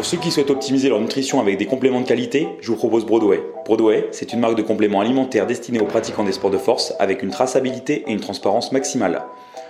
[0.00, 3.04] Pour ceux qui souhaitent optimiser leur nutrition avec des compléments de qualité, je vous propose
[3.04, 3.42] Broadway.
[3.66, 7.22] Broadway, c'est une marque de compléments alimentaires destinée aux pratiquants des sports de force avec
[7.22, 9.20] une traçabilité et une transparence maximale.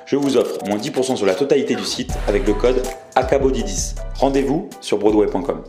[0.07, 2.81] Je vous offre moins 10% sur la totalité du site avec le code
[3.17, 3.97] ACABODY10.
[4.21, 5.65] Rendez-vous sur broadway.com.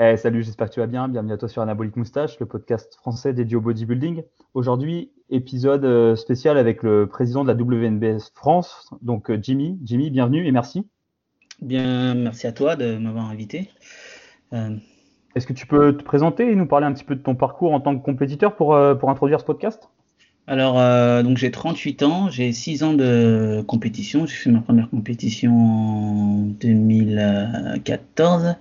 [0.00, 1.06] Eh, salut, j'espère que tu vas bien.
[1.06, 4.22] Bienvenue à toi sur Anabolic Moustache, le podcast français dédié au bodybuilding.
[4.54, 9.78] Aujourd'hui, épisode euh, spécial avec le président de la WNBS France, donc euh, Jimmy.
[9.82, 10.88] Jimmy, bienvenue et merci.
[11.60, 13.70] Bien, merci à toi de m'avoir invité.
[14.52, 14.76] Euh,
[15.34, 17.72] Est-ce que tu peux te présenter et nous parler un petit peu de ton parcours
[17.72, 19.88] en tant que compétiteur pour, pour introduire ce podcast?
[20.46, 20.74] Alors,
[21.24, 24.26] donc j'ai 38 ans, j'ai 6 ans de compétition.
[24.26, 28.56] J'ai fait ma première compétition en 2014.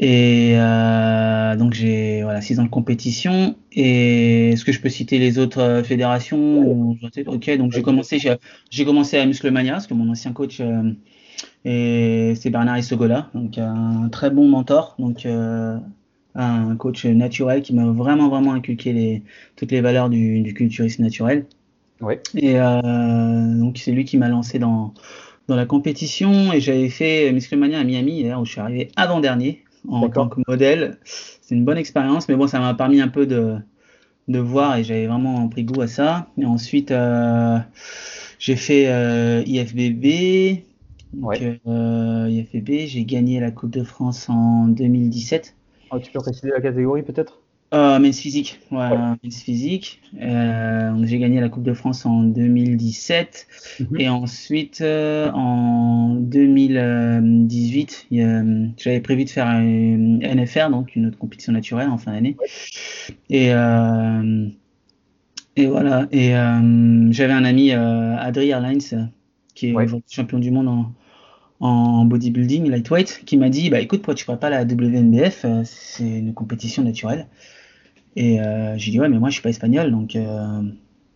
[0.00, 3.56] Et euh, donc j'ai voilà six ans de compétition.
[3.72, 6.96] Et est-ce que je peux citer les autres euh, fédérations
[7.26, 8.18] Ok, donc j'ai commencé
[8.70, 10.92] j'ai commencé à Musclemania parce que mon ancien coach euh,
[11.64, 15.76] c'est Bernard Isogola, donc un très bon mentor, donc euh,
[16.34, 19.22] un coach naturel qui m'a vraiment vraiment inculqué les
[19.56, 21.46] toutes les valeurs du, du culturisme naturel.
[22.00, 22.20] Ouais.
[22.36, 24.94] Et euh, donc c'est lui qui m'a lancé dans
[25.48, 29.64] dans la compétition et j'avais fait Musclemania à Miami où je suis arrivé avant dernier
[29.88, 30.98] en tant que modèle.
[31.04, 33.56] C'est une bonne expérience, mais bon, ça m'a permis un peu de,
[34.28, 36.28] de voir et j'avais vraiment pris goût à ça.
[36.38, 37.58] Et ensuite, euh,
[38.38, 40.64] j'ai fait euh, IFBB.
[41.12, 45.54] Donc, euh, IFBB, j'ai gagné la Coupe de France en 2017.
[45.90, 47.40] Oh, tu peux préciser la catégorie peut-être?
[47.74, 50.00] Euh, men's physique, ouais, men's physique.
[50.22, 53.46] Euh, j'ai gagné la Coupe de France en 2017
[53.80, 54.00] mhm.
[54.00, 58.06] et ensuite euh, en 2018,
[58.78, 62.38] j'avais prévu de faire une NFR, donc une autre compétition naturelle en fin d'année.
[63.28, 64.48] Et euh,
[65.56, 66.08] et voilà.
[66.10, 69.10] Et euh, j'avais un ami Adri Airlines
[69.58, 70.92] qui est champion du monde en
[71.60, 76.08] en bodybuilding lightweight qui m'a dit bah écoute pourquoi tu ferais pas la WNBF c'est
[76.08, 77.26] une compétition naturelle
[78.18, 80.62] et euh, j'ai dit ouais, mais moi je suis pas espagnol, donc euh,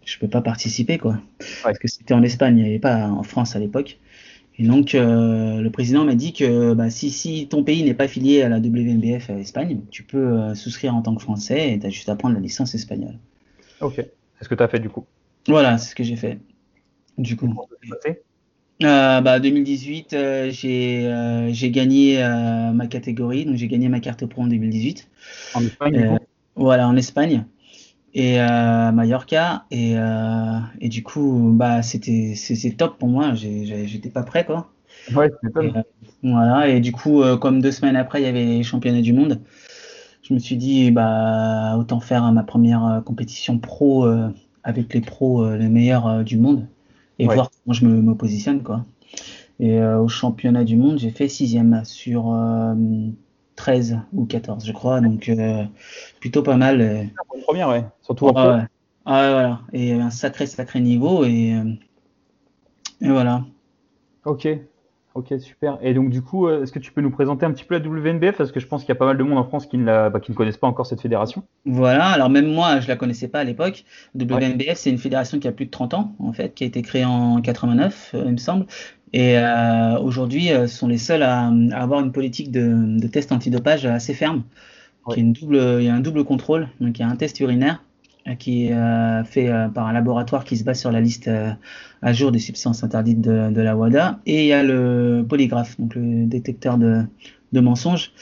[0.05, 1.19] je peux pas participer quoi.
[1.64, 3.98] Parce que c'était en Espagne, il n'y avait pas en France à l'époque.
[4.57, 8.05] Et donc euh, le président m'a dit que bah, si, si ton pays n'est pas
[8.05, 11.79] affilié à la WNBF à Espagne, tu peux euh, souscrire en tant que Français et
[11.81, 13.19] tu as juste à prendre la licence espagnole.
[13.81, 15.05] Ok, c'est ce que tu as fait du coup.
[15.48, 16.39] Voilà, c'est ce que j'ai fait.
[17.19, 17.52] Du coup.
[18.85, 24.01] Euh, bah, 2018, euh, j'ai euh, j'ai gagné euh, ma catégorie, donc j'ai gagné ma
[24.01, 25.09] carte pro en 2018.
[25.55, 26.19] En Espagne,
[26.57, 27.45] voilà, en Espagne.
[28.15, 29.65] Et à Mallorca.
[29.70, 29.95] Et,
[30.81, 33.35] et du coup bah c'était c'est top pour moi.
[33.35, 34.70] J'étais pas prêt quoi.
[35.14, 35.83] Ouais c'est euh,
[36.23, 36.69] voilà.
[36.69, 39.41] Et du coup comme deux semaines après il y avait les championnats du monde
[40.23, 44.07] je me suis dit bah autant faire ma première compétition pro
[44.63, 46.67] avec les pros les meilleurs du monde
[47.18, 48.84] et voir comment je me, me positionne quoi
[49.61, 52.34] et au championnat du monde j'ai fait sixième sur
[53.56, 55.00] 13 ou 14, je crois.
[55.00, 55.64] Donc, euh,
[56.20, 56.80] plutôt pas mal.
[56.80, 57.05] Euh.
[57.45, 57.84] première, ouais.
[58.02, 58.64] Surtout en ouais.
[59.05, 59.61] Ah, ouais, voilà.
[59.72, 61.24] Et un sacré, sacré niveau.
[61.24, 61.72] Et, euh,
[63.01, 63.45] et voilà.
[64.24, 64.48] Ok.
[65.14, 65.78] Ok, super.
[65.83, 68.36] Et donc, du coup, est-ce que tu peux nous présenter un petit peu la WNBF
[68.36, 69.84] Parce que je pense qu'il y a pas mal de monde en France qui ne,
[69.84, 71.42] la, bah, qui ne connaissent pas encore cette fédération.
[71.67, 72.06] Voilà.
[72.06, 73.84] Alors, même moi, je la connaissais pas à l'époque.
[74.14, 76.80] WNBF, c'est une fédération qui a plus de 30 ans, en fait, qui a été
[76.80, 78.67] créée en 89, il me semble.
[79.12, 83.84] Et euh, aujourd'hui, euh, sont les seuls à, avoir une politique de, de test antidopage
[83.84, 84.45] assez ferme.
[85.12, 86.68] Qui une double, il y a un double contrôle.
[86.80, 87.92] Donc, il y a un test urinaire euh,
[88.38, 91.30] qui est euh, fait euh, par un laboratoire qui se base sur la liste
[92.02, 94.20] à jour des substances interdites de, de, la WADA.
[94.27, 97.02] Et il y a le polygraphe, donc le détecteur de,
[97.52, 98.12] de mensonges.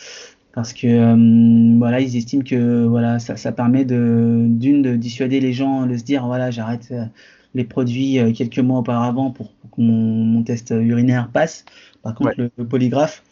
[0.53, 5.53] Parce que voilà, ils estiment que voilà, ça, ça permet de d'une de dissuader les
[5.53, 6.93] gens de se dire voilà, j'arrête
[7.55, 11.65] les produits euh, quelques mois auparavant pour, que mon, test urinaire passe.
[12.03, 13.23] Par contre, le, polygraphe,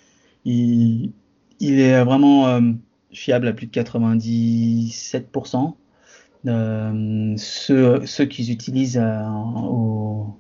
[0.44, 1.12] il,
[1.60, 2.60] il est vraiment euh,
[3.12, 5.74] fiable à plus de 97%.
[6.46, 10.36] Euh, ceux, ceux qu'ils utilisent euh, au,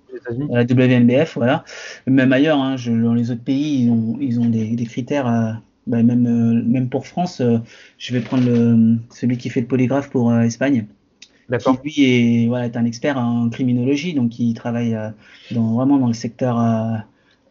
[0.52, 1.64] à la WNBF, voilà.
[2.06, 5.26] Même ailleurs, hein, je, dans les autres pays, ils ont, ils ont des, des critères.
[5.86, 7.42] bah même, même pour France,
[7.98, 10.86] je vais prendre le, celui qui fait le polygraphe pour Espagne
[11.56, 15.10] qui lui est, voilà, est un expert en criminologie, donc il travaille euh,
[15.50, 16.96] dans, vraiment dans le secteur euh,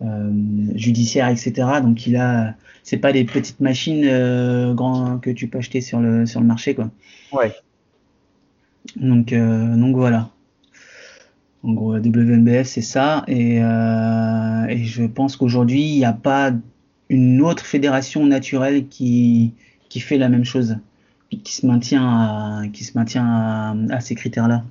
[0.03, 0.31] euh,
[0.75, 1.81] judiciaire, etc.
[1.81, 4.75] Donc il a, c'est pas des petites machines euh,
[5.21, 6.91] que tu peux acheter sur le sur le marché, quoi.
[7.31, 7.53] Ouais.
[8.95, 10.29] Donc donc voilà.
[11.63, 16.51] En gros, WNBF c'est ça, et, et je pense qu'aujourd'hui il n'y a pas
[17.09, 19.53] une autre fédération naturelle qui
[19.89, 20.77] qui fait la même chose
[21.35, 24.63] qui se maintient à, qui se maintient à, ces critères-là.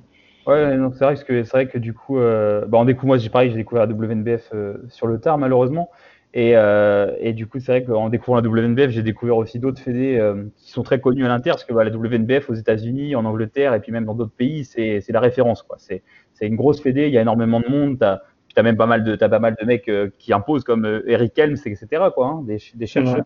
[0.45, 3.49] Ouais, c'est vrai que vrai que du coup, euh, bah, en découvre, moi j'ai pareil,
[3.51, 5.89] j'ai découvert la WNBF euh, sur le tard malheureusement,
[6.33, 9.81] Et, euh, et, du coup, c'est vrai qu'en découvrant la WNBF, j'ai découvert aussi d'autres
[9.81, 13.15] fédés euh, qui sont très connus à l'inter, parce que bah, la WNBF aux États-Unis,
[13.15, 15.65] en Angleterre et puis même dans d'autres pays, c'est la référence.
[15.77, 16.03] C'est
[16.41, 17.97] une grosse fédé, il y a énormément de monde.
[17.99, 21.01] Tu as, même pas mal de, as pas mal de mecs euh, qui imposent, comme
[21.07, 21.87] Eric Helms, etc.
[22.13, 23.23] Quoi, hein, des, des, chercheurs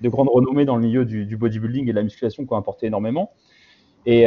[0.00, 2.56] de grande renommée dans le milieu du, du, bodybuilding et de la musculation qui ont
[2.56, 3.32] apporté énormément.
[4.06, 4.26] Et,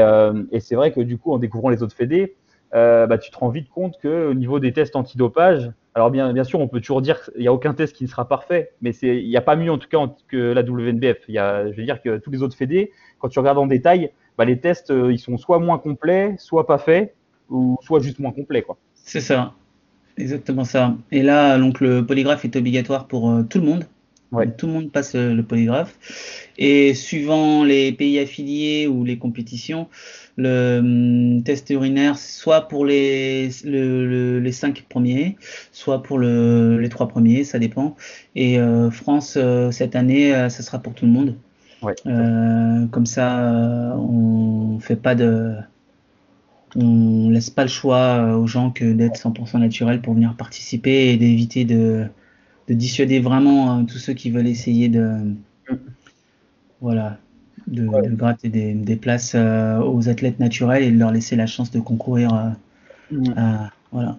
[0.51, 2.35] et c'est vrai que du coup, en découvrant les autres fédés,
[2.71, 6.67] bah, tu te rends vite compte qu'au niveau des tests antidopage, alors bien, sûr, on
[6.67, 9.35] peut toujours dire qu'il n'y a aucun test qui ne sera parfait, mais il n'y
[9.35, 9.97] a pas mieux en tout cas
[10.27, 11.27] que la WNBF.
[11.27, 14.11] Y a, je veux dire que tous les autres fédés, quand tu regardes en détail,
[14.37, 17.15] bah, les tests, euh, ils sont soit moins complets, soit pas faits,
[17.49, 18.63] ou soit juste moins complets.
[18.93, 19.53] C'est ça,
[20.19, 20.93] exactement ça.
[21.11, 23.85] Et là, donc, le polygraphe est obligatoire pour euh, tout le monde.
[24.57, 25.97] Tout le monde passe euh, le polygraphe.
[26.57, 29.87] Et suivant les pays affiliés ou les compétitions,
[30.37, 35.35] le hum, test urinaire soit pour les, les cinq premiers,
[35.71, 37.95] soit pour le, les trois premiers, ça dépend.
[38.35, 41.35] Et euh, France, euh, cette année, euh, ça sera pour tout le monde.
[42.91, 45.55] comme ça, on fait pas de.
[46.75, 51.17] On laisse pas le choix aux gens que d'être 100% naturel pour venir participer et
[51.17, 52.07] d'éviter de,
[52.67, 55.01] de dissuader vraiment tous ceux qui veulent essayer de.
[55.69, 55.75] Mm.
[56.79, 57.17] Voilà,
[57.65, 57.85] de,
[58.15, 62.55] gratter des, places euh, aux athlètes naturels et de leur laisser la chance de concourir.
[63.11, 63.69] Euh, mm.
[63.91, 64.17] voilà.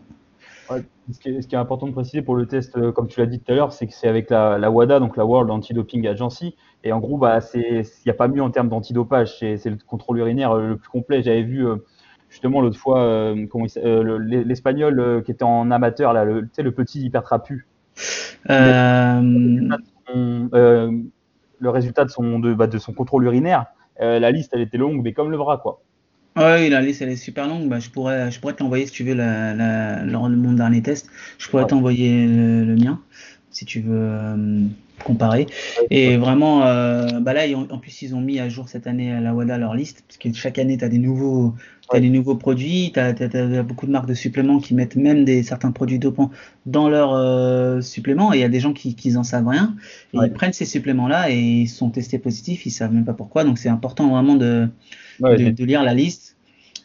[1.12, 3.52] ce, qui est, important de préciser pour le test, euh, comme tu l'as dit tout
[3.52, 6.56] à l'heure, c'est que c'est avec la, WADA, donc la World Anti-Doping Agency.
[6.82, 9.38] Et en gros, bah, il n'y a pas mieux en termes d'antidopage.
[9.38, 11.22] C'est le contrôle urinaire le plus complet.
[11.22, 11.64] J'avais vu
[12.28, 17.67] justement l'autre fois l'espagnol qui était en amateur, là, le, le petit hyper trapu.
[18.50, 19.60] Euh
[21.60, 23.66] le résultat de son, de, bah, de son contrôle urinaire,
[24.00, 25.82] euh, la liste, elle était longue, mais comme le bras, quoi.
[26.36, 27.68] Oui, la liste, elle est super longue.
[27.68, 30.82] Bah, je pourrais, je pourrais te l'envoyer si tu veux la, la, le, mon dernier
[30.82, 31.10] test.
[31.38, 33.00] Je pourrais t'envoyer le, mien
[33.50, 34.60] si tu veux euh,
[35.08, 35.46] comparer.
[35.90, 39.20] Et vraiment, euh, bah là, en plus, ils ont mis à jour cette année à
[39.20, 41.54] la WADA leur liste, parce que chaque année, tu as des nouveaux,
[41.90, 45.42] as des nouveaux produits, tu as, beaucoup de marques de suppléments qui mettent même des,
[45.42, 46.30] certains produits dopants
[46.66, 49.74] dans leurs euh, suppléments, et il y a des gens qui, qui en savent rien,
[50.12, 53.44] et ils prennent ces suppléments-là et ils sont testés positifs, ils savent même pas pourquoi,
[53.44, 54.68] donc c'est important vraiment de,
[55.20, 56.36] de, lire la liste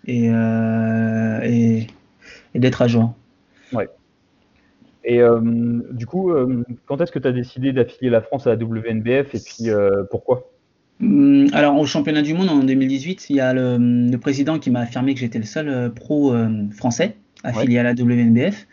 [0.08, 1.88] et, euh, et,
[2.56, 3.14] et d'être à jour.
[3.74, 3.90] Ouais.
[5.04, 5.40] Et euh,
[5.92, 9.36] du coup, euh, quand est-ce que tu as décidé d'affilier la France à la WNBF
[9.36, 10.50] et puis euh, pourquoi?
[11.02, 14.82] Hum, alors au championnat du monde en 2018, il y a le, président qui m'a
[14.82, 16.34] affirmé que j'étais le seul pro
[16.72, 18.68] français affilié à la WNBF.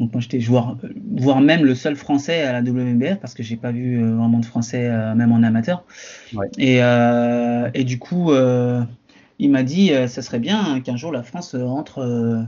[0.00, 0.76] Donc moi j'étais joueur,
[1.12, 4.44] voire même le seul français à la WNBF parce que j'ai pas vu vraiment de
[4.44, 5.84] français même en amateur.
[6.58, 6.80] Et,
[7.74, 8.32] et, du coup,
[9.38, 12.46] il m'a dit ça serait bien qu'un jour la France rentre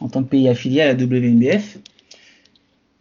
[0.00, 1.78] en tant que pays affilié à la WNBF.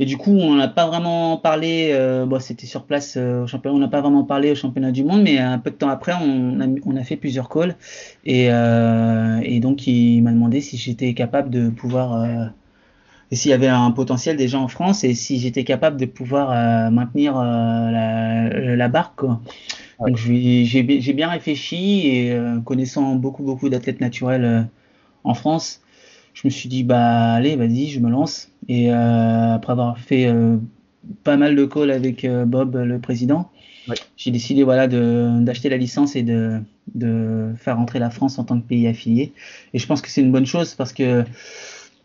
[0.02, 3.48] Et du coup, on n'a pas vraiment parlé, euh, bon, c'était sur place euh, au
[3.48, 5.90] championnat, on n'a pas vraiment parlé au championnat du monde, mais un peu de temps
[5.90, 7.76] après, on a, on a fait plusieurs calls.
[8.26, 12.50] Et, euh, et donc, il m'a demandé si j'étais capable de pouvoir,
[13.30, 16.92] et s'il y avait un potentiel déjà en France, et si j'étais capable de pouvoir
[16.92, 19.20] maintenir la, la, barque.
[19.20, 19.42] Quoi.
[20.00, 24.70] Donc, j'ai bien réfléchi, et connaissant beaucoup, beaucoup d'athlètes naturels
[25.26, 25.82] en France,
[26.42, 28.50] je me suis dit, bah allez, vas-y, je me lance.
[28.70, 30.56] Et euh, après avoir fait euh,
[31.26, 33.52] pas mal de calls avec euh, Bob, le président,
[34.16, 36.62] j'ai décidé voilà, d'acheter la licence et de,
[36.96, 39.34] de faire rentrer la France en tant que pays affilié.
[39.74, 41.26] Et je pense que c'est une bonne chose parce que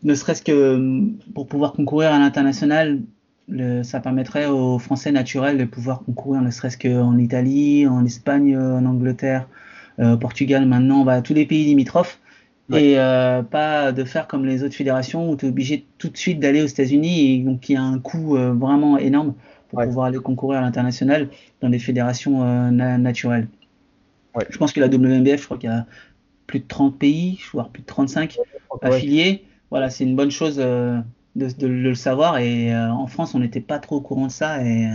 [0.03, 1.01] ne serait-ce que
[1.33, 3.03] pour pouvoir concourir à l'international,
[3.83, 8.83] ça permettrait aux Français naturels de pouvoir concourir ne serait-ce qu'en Italie, en Espagne, en
[8.85, 9.47] Angleterre,
[9.99, 12.19] au Portugal maintenant, va tous les pays limitrophes
[12.73, 16.17] et euh, pas de faire comme les autres fédérations où tu es obligé tout de
[16.17, 19.35] suite d'aller aux États-Unis et donc il y a un coût euh, vraiment énorme
[19.69, 21.29] pour pouvoir aller concourir à l'international
[21.61, 23.47] dans des fédérations euh, naturelles.
[24.49, 25.85] Je pense que la WMBF, je crois qu'il y a
[26.47, 28.37] plus de 30 pays, voire plus de 35
[28.81, 29.43] affiliés.
[29.69, 31.01] Voilà, c'est une bonne chose de,
[31.35, 34.87] de, le savoir et en France, on n'était pas trop au courant de ça et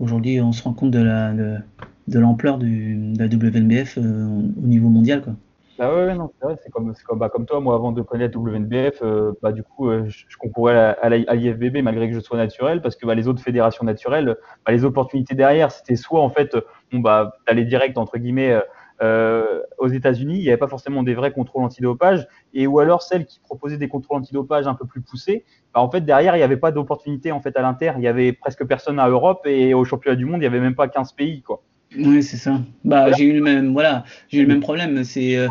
[0.00, 5.22] aujourd'hui, on se rend compte de la de, l'ampleur de la WNBF au niveau mondial
[5.22, 5.34] quoi.
[5.78, 9.00] Bah ouais, non, c'est vrai, c'est comme, bah, comme toi, moi avant de connaître WNBF,
[9.02, 12.96] euh, bah, du coup, euh, je, concourais à, l'IFBB malgré que je sois naturel, parce
[12.96, 16.56] que bah, les autres fédérations naturelles, bah, les opportunités derrière, c'était soit en fait,
[16.90, 18.60] bon, bah, d'aller direct, entre guillemets,
[19.02, 23.02] euh, aux États-Unis, il n'y avait pas forcément des vrais contrôles antidopage, et ou alors
[23.02, 26.40] celles qui proposaient des contrôles antidopage un peu plus poussés, bah, en fait, derrière, il
[26.40, 29.42] n'y avait pas d'opportunité en fait, à l'inter, il y avait presque personne à Europe,
[29.46, 31.62] et au championnat du monde, il n'y avait même pas 15 pays, quoi.
[31.96, 32.60] Oui, c'est ça.
[32.84, 35.04] Bah, j'ai eu le même, voilà, j'ai eu le même problème.
[35.04, 35.48] C'est euh,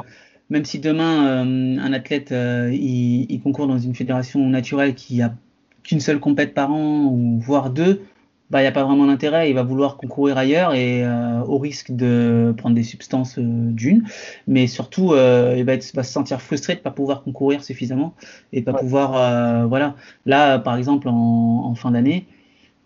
[0.49, 5.21] même si demain euh, un athlète euh, il, il, concourt dans une fédération naturelle qui
[5.21, 5.33] a
[5.83, 8.03] qu'une seule compète par an ou voire deux,
[8.51, 9.49] bah, il n'y a pas vraiment d'intérêt.
[9.49, 11.03] Il va vouloir concourir ailleurs et
[11.47, 14.03] au risque de prendre des substances d'une,
[14.47, 18.13] mais surtout, il va, être, va, se sentir frustré de ne pas pouvoir concourir suffisamment
[18.53, 19.95] et pas pouvoir, voilà.
[20.25, 22.25] Là, par exemple, en, en fin d'année,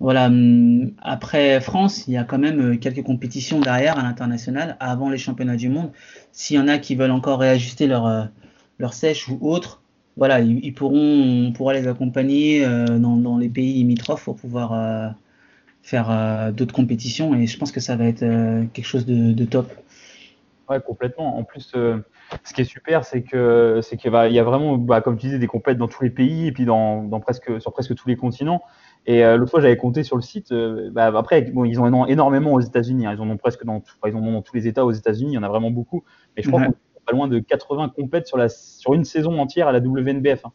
[0.01, 5.10] voilà, hum, après France, il y a quand même quelques compétitions derrière à l'international avant
[5.10, 5.91] les championnats du monde.
[6.31, 8.29] S'il y en a qui veulent encore réajuster leur,
[8.79, 9.81] leur sèche ou autre,
[10.17, 15.15] voilà, ils, pourront, on pourra les accompagner dans, dans, les pays limitrophes pour pouvoir
[15.84, 19.46] faire euh, d'autres compétitions et je pense que ça va être euh, quelque chose de,
[19.46, 19.72] top.
[20.70, 21.38] Ouais, complètement.
[21.38, 21.98] En plus, euh,
[22.43, 25.48] ce qui est super, c'est que qu'il y a vraiment, bah, comme tu disais, des
[25.48, 28.62] compètes dans tous les pays et puis dans presque sur presque tous les continents.
[29.08, 30.53] Et l'autre fois, j'avais compté sur le site.
[30.91, 33.08] Bah, après, bon, ils en ont énormément aux États-Unis.
[33.08, 33.15] Hein.
[33.15, 35.31] Ils en ont presque dans, ils en ont dans tous les États aux États-unis.
[35.31, 36.03] Il y en a vraiment beaucoup.
[36.38, 39.39] Mais je crois qu'on est pas loin de 80 compètes sur la sur une saison
[39.39, 40.46] entière à la WNBF.
[40.46, 40.51] Hein.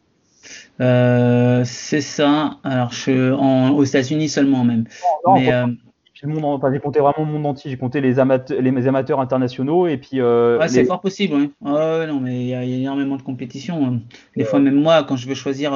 [0.81, 2.57] Euh, c'est ça.
[2.63, 4.85] Alors, je, en, aux États-Unis seulement même.
[5.33, 5.67] mais, euh,
[6.13, 7.69] j'ai compté vraiment le monde entier.
[7.69, 10.21] J'ai compté les, amateurs, les amateurs internationaux et puis.
[10.21, 11.51] Euh, c'est fort possible, oui.
[11.61, 13.85] non, mais il y, a énormément de compétitions.
[13.85, 13.99] Hein.
[14.35, 15.73] Des fois, même moi, quand je veux choisir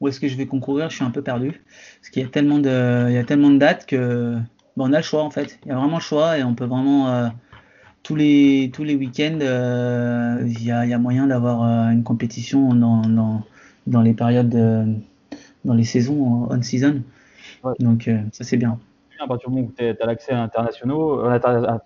[0.00, 1.62] où est-ce que je vais concourir, je suis un peu perdu.
[2.00, 4.36] Parce qu'il y a tellement de, il y a tellement de dates que
[4.76, 5.58] bon, on a le choix en fait.
[5.64, 7.30] Il y a vraiment le choix et on peut vraiment
[8.02, 13.02] tous les tous les week-ends, il y, a, y, a, moyen d'avoir une compétition dans,
[13.02, 13.44] dans
[13.86, 14.56] dans les périodes,
[15.64, 17.02] dans les saisons on season.
[17.78, 18.78] Donc euh, ça c'est bien.
[19.18, 20.96] À partir du moment où tu as l'accès international,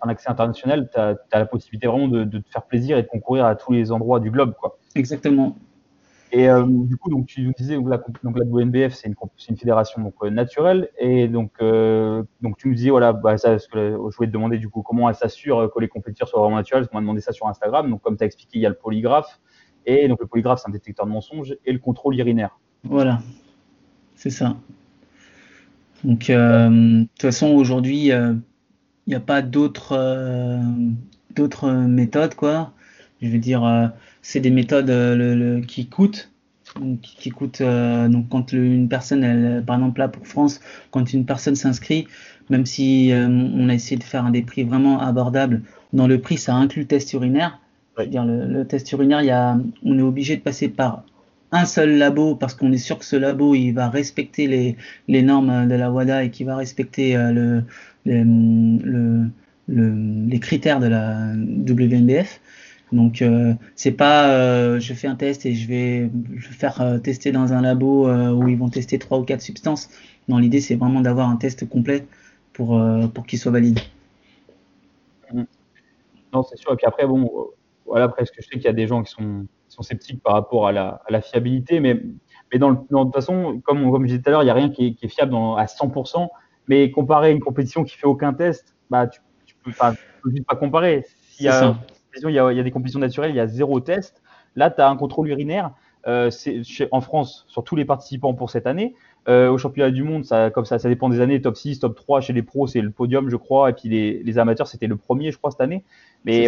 [0.01, 3.45] un accès international, tu as, la possibilité vraiment de, te faire plaisir et de concourir
[3.45, 4.53] à tous les endroits du globe.
[4.57, 4.77] Quoi.
[4.95, 5.57] Exactement.
[6.37, 8.35] Et euh, du coup, donc, tu nous disais, donc, la, donc,
[8.91, 9.07] c'est
[9.49, 10.89] une, fédération donc, euh, naturelle.
[10.99, 11.53] Et donc,
[12.41, 14.81] donc, tu nous disais, voilà, bah, ça, ce que je voulais te demander, du coup,
[14.81, 16.87] comment elle s'assure que les compétiteurs soient vraiment naturels.
[16.91, 17.89] On m'a demandé ça sur Instagram.
[17.89, 19.39] Donc, comme tu as expliqué, il y a le polygraphe.
[19.85, 22.59] Et donc le polygraphe, c'est un détecteur de mensonges, et le contrôle urinaire.
[22.83, 23.19] Voilà,
[24.15, 24.57] c'est ça.
[26.03, 28.33] Donc, euh, de toute façon, aujourd'hui, euh,
[29.07, 30.59] il n'y a pas d'autres euh,
[31.35, 32.73] d'autres méthodes, quoi.
[33.21, 33.91] Je veux dire,
[34.21, 36.31] c'est des méthodes le, qui coûtent.
[37.01, 40.59] qui, coûtent, donc quand une personne, elle, par exemple là pour France,
[40.91, 42.07] quand une personne s'inscrit,
[42.49, 45.61] même si on a essayé de faire un des prix vraiment abordables,
[45.93, 47.59] dans le prix, ça inclut test urinaire
[48.03, 51.03] dire, le, test urinaire, il y a, on est obligé de passer par
[51.51, 54.75] un seul labo parce qu'on est sûr que ce labo il va respecter les,
[55.07, 57.63] les normes de la WADA et qu'il va respecter euh, le,
[58.05, 59.29] le,
[59.67, 62.41] le, les critères de la WNBF.
[62.91, 66.99] Donc euh, c'est pas euh, je fais un test et je vais le faire euh,
[66.99, 69.89] tester dans un labo où ils vont tester trois ou quatre substances.
[70.27, 72.05] Non, l'idée c'est vraiment d'avoir un test complet
[72.53, 72.81] pour
[73.13, 73.79] pour qu'il soit valide.
[75.33, 76.73] Non, c'est sûr.
[76.73, 77.51] Et puis après bon
[77.85, 80.67] voilà, presque, je sais qu'il y a des gens qui sont, sont sceptiques par rapport
[80.67, 82.01] à la, à la fiabilité, mais,
[82.51, 84.51] mais dans, le, de toute façon, comme, comme je disais tout à l'heure, il n'y
[84.51, 86.27] a rien qui est, qui est fiable dans, à 100%,
[86.67, 90.47] mais comparer une compétition qui fait aucun test, bah, tu, tu peux, pas, peux juste
[90.47, 91.05] pas comparer.
[91.29, 91.77] S'il y a,
[92.23, 94.21] il y, a, il y a des compétitions naturelles, il y a zéro test.
[94.55, 95.71] Là, tu as un contrôle urinaire.
[96.07, 96.29] Euh,
[96.91, 98.93] en France, sur tous les participants pour cette année.
[99.27, 101.41] Euh, au championnat du monde, ça, comme ça, ça dépend des années.
[101.41, 103.71] Top 6, top 3 chez les pros, c'est le podium, je crois.
[103.71, 105.83] Et puis les, les amateurs, c'était le premier, je crois, cette année.
[106.25, 106.47] Mais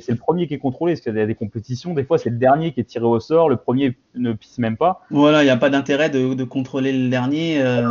[0.00, 2.28] c'est le premier qui est contrôlé, parce qu'il y a des compétitions, des fois c'est
[2.28, 5.00] le dernier qui est tiré au sort, le premier ne pisse même pas.
[5.10, 7.62] Voilà, il n'y a pas d'intérêt de, de, contrôler le dernier.
[7.62, 7.88] Euh...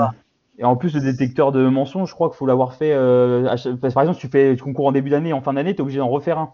[0.60, 2.94] Et en plus, le détecteur de mensonges, je crois qu'il faut l'avoir fait.
[2.94, 3.46] Euh,
[3.82, 5.82] par exemple, si tu fais tu concours en début d'année, en fin d'année, tu es
[5.82, 6.54] obligé d'en refaire un.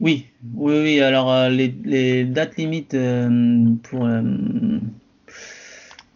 [0.00, 1.00] Oui, oui, oui.
[1.00, 4.22] Alors, euh, les, les, dates limites euh, pour, euh,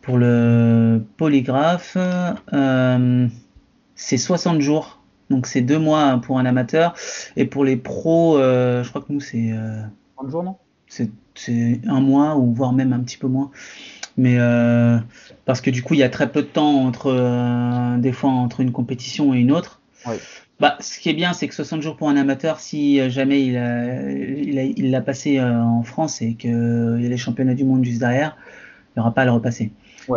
[0.03, 1.97] pour le polygraphe,
[3.95, 6.95] c'est 60 jours donc c'est deux mois pour un amateur.
[7.37, 9.51] Et pour les pros, je crois que nous c'est.
[9.51, 9.83] Euh,
[10.17, 10.57] 30 jours, non?
[10.87, 13.51] C'est un mois ou voire même un petit peu moins.
[14.17, 14.99] Mais euh,
[15.45, 18.61] parce que du coup il y a très peu de temps entre des fois entre
[18.61, 19.81] une compétition et une autre.
[20.59, 23.55] Bah, ce qui est bien, c'est que 60 jours pour un amateur, si jamais il
[23.55, 27.85] l'a il a, passé euh, en France et qu'il y a les championnats du monde
[27.85, 28.37] juste derrière,
[28.89, 29.73] il n'y aura pas à le repasser.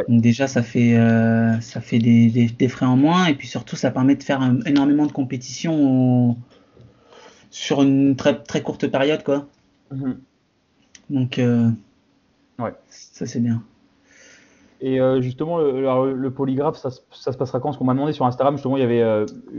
[0.07, 3.75] Donc déjà, ça fait, euh, ça fait des, des, frais en moins et puis surtout,
[3.75, 6.37] ça permet de faire énormément de compétitions
[7.49, 9.23] sur une très, très courte période.
[9.23, 9.47] Quoi.
[9.91, 10.19] Mhm.
[11.09, 11.69] Donc, euh,
[12.59, 12.73] ouais.
[12.89, 13.63] ça c'est bien.
[14.81, 17.73] Et euh, justement, le, polygraphe, ça, ça, se passera quand?
[17.73, 19.01] Ce qu'on m'a demandé sur Instagram, justement, il y avait.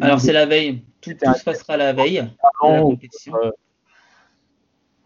[0.00, 0.82] Alors, c'est la veille.
[1.00, 3.34] Tout, se passera la veille de la compétition.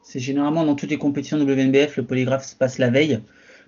[0.02, 3.20] C'est généralement dans toutes les compétitions WNBF, le polygraphe se passe la veille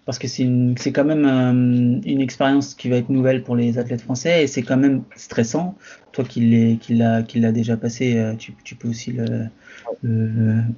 [0.07, 4.01] parce que c'est quand même euh, une expérience qui va être nouvelle pour les athlètes
[4.01, 5.77] français et c'est quand même stressant.
[6.13, 9.49] Toi qui l'as déjà passé, euh, tu, tu, peux aussi le,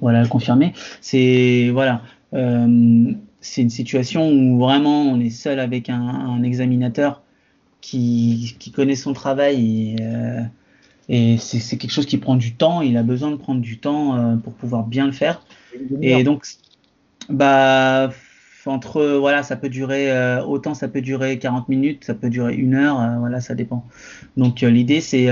[0.01, 0.73] voilà, le confirmer.
[0.99, 2.01] C'est voilà,
[2.33, 7.21] euh, c'est une situation où vraiment on est seul avec un, un examinateur
[7.81, 10.41] qui, qui connaît son travail et, euh,
[11.07, 12.81] et c'est quelque chose qui prend du temps.
[12.81, 15.43] Il a besoin de prendre du temps euh, pour pouvoir bien le faire.
[16.01, 16.45] Et donc,
[17.29, 18.11] bah,
[18.65, 22.55] entre, voilà, ça peut durer, euh, autant ça peut durer 40 minutes, ça peut durer
[22.55, 23.85] une heure, voilà, ça dépend.
[24.37, 25.29] Donc, l'idée, c'est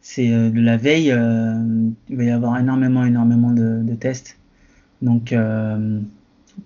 [0.00, 1.14] c'est de la veille,
[2.08, 4.38] il va y avoir énormément, énormément de, de tests.
[5.02, 5.34] Donc,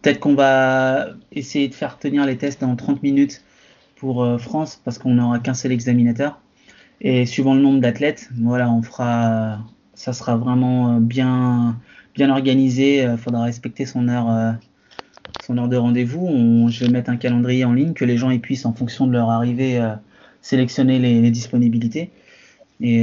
[0.02, 3.42] peut-être qu'on va essayer de faire tenir les tests dans 30 minutes
[3.96, 6.40] pour France parce qu'on n'aura qu'un seul examinateur.
[7.00, 9.60] Et suivant le nombre d'athlètes, voilà, on fera,
[9.94, 11.76] ça sera vraiment euh, bien,
[12.18, 12.98] organisé.
[12.98, 14.52] Il euh, faudra respecter son heure, euh,
[15.46, 16.68] son heure de rendez-vous.
[16.70, 19.30] Je vais mettre un calendrier en ligne que les gens puissent, en fonction de leur
[19.30, 19.80] arrivée,
[20.42, 22.10] sélectionner les, disponibilités.
[22.80, 23.02] Et,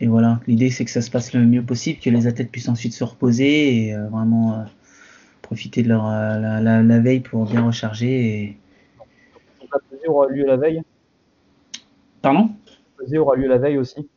[0.00, 2.68] et voilà, l'idée c'est que ça se passe le mieux possible, que les athlètes puissent
[2.68, 4.64] ensuite se reposer et vraiment
[5.52, 8.08] profiter de leur la, la, veille pour bien recharger.
[8.08, 8.56] Et...
[10.08, 10.80] aura lieu la veille?
[12.22, 12.52] Pardon?
[12.96, 14.08] Peser aura lieu la veille aussi?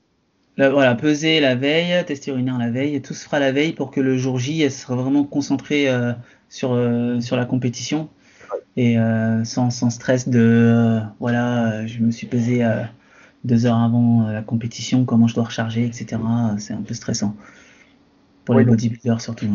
[0.58, 4.00] voilà, peser la veille, tester urinaire la veille, tout se fera la veille pour que
[4.00, 6.14] le jour J, elle sera vraiment concentrée euh,
[6.48, 8.08] sur, euh, sur la compétition
[8.78, 12.66] et euh, sans, sans, stress de voilà, je me suis pesé
[13.44, 16.16] deux heures avant la compétition, comment je dois recharger, etc.
[16.60, 17.36] C'est un peu stressant
[18.46, 19.48] pour les bodybuilders surtout.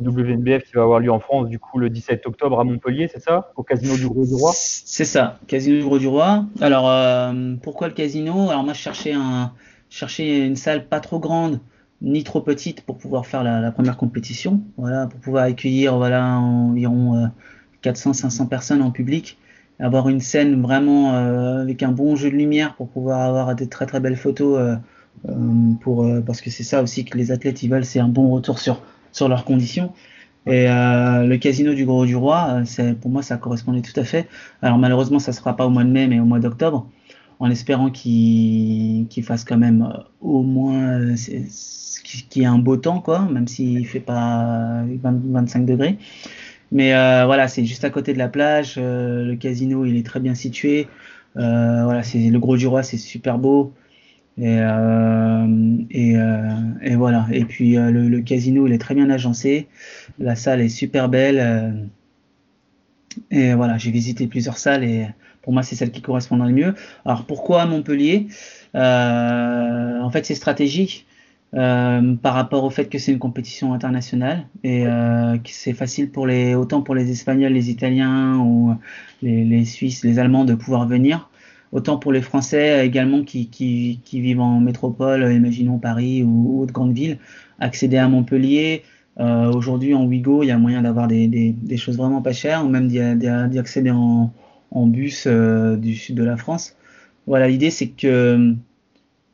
[0.00, 3.22] WNBF qui va avoir lieu en France du coup le 17 octobre à Montpellier, c'est
[3.22, 3.52] ça?
[3.56, 4.52] Au Casino du Gros du Roi?
[4.54, 6.44] C'est ça, Casino du Gros du Roi.
[6.60, 8.50] Alors euh, pourquoi le casino?
[8.50, 9.52] Alors moi je cherchais, un,
[9.88, 11.60] cherchais une salle pas trop grande
[12.02, 17.30] ni trop petite pour pouvoir faire la, première compétition, voilà, pour pouvoir accueillir voilà environ
[17.82, 19.38] 400-500 euh, personnes en public,
[19.80, 23.68] avoir une scène vraiment euh, avec un bon jeu de lumière pour pouvoir avoir des
[23.68, 24.76] très très belles photos
[25.80, 28.58] pour parce que c'est ça aussi que les athlètes ils veulent, c'est un bon retour
[28.58, 28.82] sur
[29.16, 29.92] sur leurs conditions.
[30.46, 34.04] Et euh, le casino du Gros du Roi, euh, pour moi ça correspondait tout à
[34.04, 34.28] fait.
[34.62, 36.88] Alors malheureusement ça sera pas au mois de mai mais au mois d'octobre,
[37.40, 41.14] en espérant qu'il fasse quand même euh, au moins
[42.04, 45.98] qu'il y ait un beau temps quoi, même s'il fait pas 25 degrés.
[46.70, 46.90] Mais
[47.24, 48.76] voilà, c'est juste à côté de la plage.
[48.76, 50.88] le casino il est très bien situé.
[51.34, 53.72] voilà, c'est le Gros du Roi, c'est super beau.
[54.38, 57.26] Et, euh, et, euh, et, voilà.
[57.32, 59.68] Et puis euh, le, casino, il est très bien agencé.
[60.18, 61.88] La salle est super belle.
[63.30, 65.06] Et voilà, j'ai visité plusieurs salles et
[65.40, 66.74] pour moi, c'est celle qui correspond le mieux.
[67.04, 68.26] Alors pourquoi Montpellier?
[68.74, 71.06] En fait, c'est stratégique.
[71.52, 76.54] par rapport au fait que c'est une compétition internationale et que c'est facile pour les
[76.54, 78.74] autant pour les Espagnols, les Italiens ou
[79.22, 81.30] les Suisses, les Allemands de pouvoir venir
[81.72, 86.72] autant pour les Français également qui, qui, qui vivent en métropole, imaginons Paris ou autre
[86.72, 87.18] grande ville,
[87.58, 88.82] accéder à Montpellier.
[89.18, 92.32] Euh, Aujourd'hui, en Ouigo, il y a moyen d'avoir des, des, des, choses vraiment pas
[92.32, 94.32] chères, ou même d'y accéder en,
[94.70, 96.76] en bus euh, du sud de la France.
[97.26, 98.54] Voilà, l'idée c'est que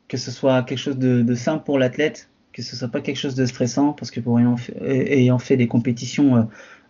[0.07, 3.17] que ce soit quelque chose de, de simple pour l'athlète, que ce soit pas quelque
[3.17, 6.43] chose de stressant, parce que pour ayant fait, ayant fait des compétitions euh,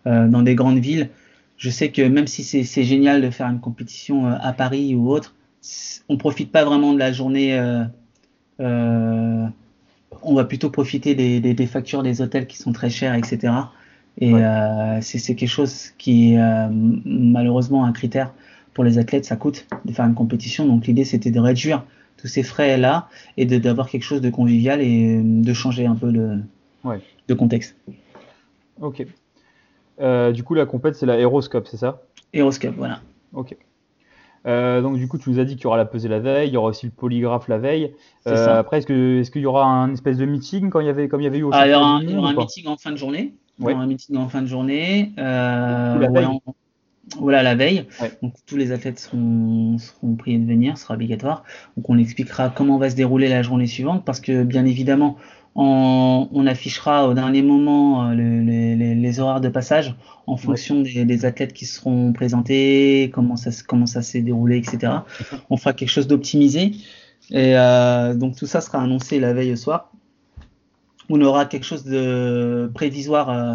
[0.06, 1.08] euh dans des grandes villes,
[1.56, 5.08] je sais que même si c'est génial de faire une compétition euh, à Paris ou
[5.10, 5.33] autre,
[6.08, 7.58] on profite pas vraiment de la journée.
[7.58, 7.84] Euh,
[8.60, 9.46] euh,
[10.22, 13.52] on va plutôt profiter des, des, des, factures des hôtels qui sont très chers, etc.
[14.18, 18.32] Et euh, c'est quelque chose qui est euh, malheureusement un critère
[18.72, 20.66] pour les athlètes, ça coûte de faire une compétition.
[20.66, 21.84] Donc l'idée c'était de réduire
[22.16, 26.12] tous ces frais là et d'avoir quelque chose de convivial et de changer un peu
[26.84, 27.00] ouais.
[27.28, 27.76] de contexte.
[28.80, 29.04] Ok.
[30.32, 32.02] Du coup, la compète, c'est la Aeroscope, c'est ça?
[32.32, 33.00] Aeroscope, voilà.
[33.32, 33.56] Ok.
[34.46, 36.48] Euh, donc du coup, tu nous as dit qu'il y aura la pesée la veille,
[36.48, 37.94] il y aura aussi le polygraphe la veille.
[38.26, 40.90] Euh, après, est-ce que est-ce qu'il y aura un espèce de meeting quand il y
[40.90, 42.30] avait comme il y avait eu au ah, Il y aura un, il y aura
[42.30, 43.34] un meeting en fin de journée.
[43.58, 43.72] Ouais.
[43.72, 45.12] Il y aura un meeting en fin de journée.
[45.18, 46.28] Euh, la veille.
[47.18, 47.86] voilà la veille.
[48.00, 48.12] Ouais.
[48.22, 51.44] Donc tous les athlètes seront, seront priés de venir, ce sera obligatoire.
[51.76, 55.16] Donc on expliquera comment va se dérouler la journée suivante parce que bien évidemment
[55.54, 59.94] on, on, affichera au dernier moment euh, le, les, les, horaires de passage
[60.26, 64.92] en fonction des, des, athlètes qui seront présentés, comment ça, comment ça s'est déroulé, etc.
[65.50, 66.72] On fera quelque chose d'optimisé.
[67.30, 69.92] Et euh, donc tout ça sera annoncé la veille au soir.
[71.08, 73.54] On aura quelque chose de prévisoire euh,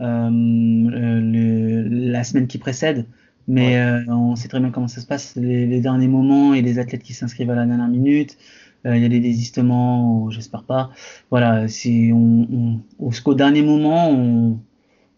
[0.00, 3.06] euh, le, la semaine qui précède.
[3.46, 4.04] Mais ouais.
[4.08, 7.02] On sait très bien comment ça se passe, les, les derniers moments et les athlètes
[7.02, 8.38] qui s'inscrivent à la dernière minute.
[8.86, 10.90] Euh, il y a des désistements, j'espère pas.
[11.30, 14.58] Voilà, si on, on jusqu'au dernier moment, on,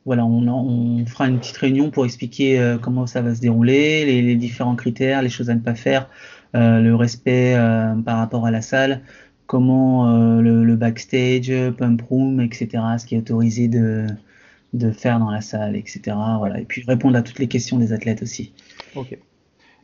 [0.06, 4.04] voilà, on, on, fera une petite réunion pour expliquer euh, comment ça va se dérouler,
[4.04, 6.08] les, les, différents critères, les choses à ne pas faire,
[6.54, 9.02] euh, le respect euh, par rapport à la salle,
[9.46, 14.06] comment euh, le, le, backstage, pump room, etc., ce qui est autorisé de,
[14.74, 16.16] de faire dans la salle, etc.
[16.38, 18.52] Voilà, et puis répondre à toutes les questions des athlètes aussi.
[18.94, 19.18] Ok.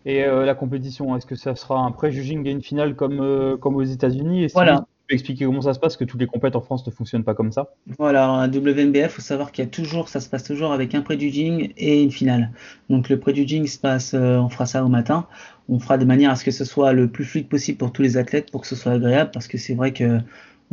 [0.04, 3.82] Et la compétition, est-ce que ça sera un pré-juging et une finale comme, comme aux
[3.82, 4.48] États-Unis?
[4.52, 7.34] Voilà expliquer comment ça se passe, que toutes les compètes en France ne fonctionnent pas
[7.34, 10.44] comme ça Voilà, à WNBF, il faut savoir qu'il y a toujours, ça se passe
[10.44, 12.50] toujours avec un préjuging et une finale.
[12.88, 15.26] Donc le préjuging se passe, euh, on fera ça au matin.
[15.68, 18.02] On fera de manière à ce que ce soit le plus fluide possible pour tous
[18.02, 20.18] les athlètes, pour que ce soit agréable, parce que c'est vrai que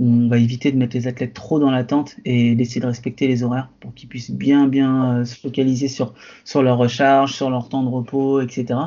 [0.01, 3.43] on va éviter de mettre les athlètes trop dans l'attente et d'essayer de respecter les
[3.43, 6.13] horaires pour qu'ils puissent bien bien euh, se focaliser sur
[6.45, 8.79] sur leur recharge, sur leur temps de repos, etc.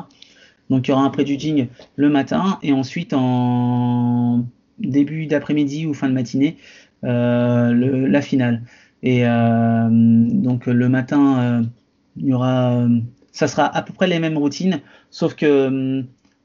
[0.69, 4.45] Donc il y aura un préjuging le matin et ensuite en
[4.79, 6.57] début d'après-midi ou fin de matinée
[7.03, 8.61] euh, la finale.
[9.01, 11.63] Et euh, donc le matin, euh,
[12.17, 12.87] il y aura,
[13.33, 16.03] ça sera à peu près les mêmes routines, sauf que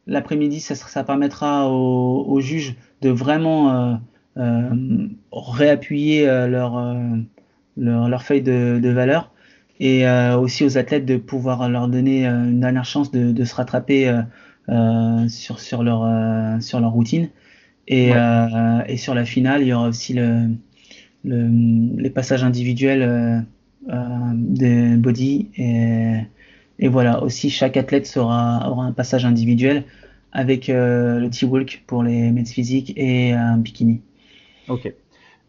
[0.09, 4.01] l'après-midi, ça, ça, permettra aux, juges de vraiment
[5.33, 6.97] réappuyer leur,
[7.77, 9.31] leur, feuille de, valeur
[9.81, 14.13] et aussi aux athlètes de pouvoir leur donner une dernière chance de, se rattraper
[15.29, 17.29] sur, sur, leur, sur leur routine.
[17.89, 20.49] Et, euh, et, sur la finale, il y aura aussi le,
[21.25, 21.49] le
[21.97, 23.41] les passages individuels euh,
[23.89, 25.49] euh, des body.
[25.57, 26.19] Et,
[26.79, 29.85] et, voilà, aussi chaque athlète sera, aura un passage individuel
[30.33, 34.03] avec le T-Walk pour les men's physiques et un bikini.
[34.69, 34.93] Ok.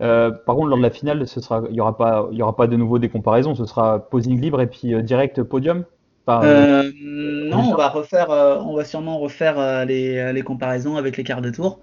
[0.01, 2.41] Euh, par contre, lors de la finale, ce sera, il n'y aura pas, il y
[2.41, 3.55] aura pas de nouveau des comparaisons.
[3.55, 5.85] Ce sera posing libre et puis direct podium.
[6.29, 11.17] Euh, non, on va refaire, euh, on va sûrement refaire euh, les, les, comparaisons avec
[11.17, 11.79] les quarts de tour.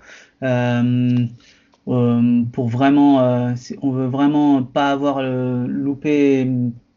[2.52, 6.48] pour vraiment, on veut vraiment pas avoir loupé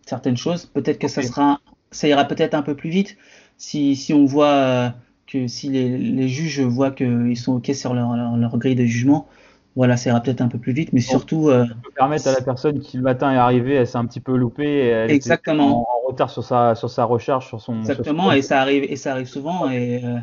[0.05, 0.65] certaines choses.
[0.65, 1.59] Peut-être que ça sera,
[1.91, 3.17] ça ira peut-être un peu plus vite
[3.57, 4.93] si, si on voit
[5.27, 9.27] que si les, les juges voient qu'ils sont ok sur leur, leur, grille de jugement,
[9.75, 11.49] voilà, ça ira peut-être un peu plus vite, mais surtout.
[11.49, 14.35] Euh, permettre à la personne qui le matin est arrivée, elle s'est un petit peu
[14.35, 15.81] loupée, elle exactement.
[15.81, 17.79] en, retard sur sa, sur sa recherche, sur son.
[17.79, 20.17] Exactement, et ça arrive, et ça arrive souvent, et, euh,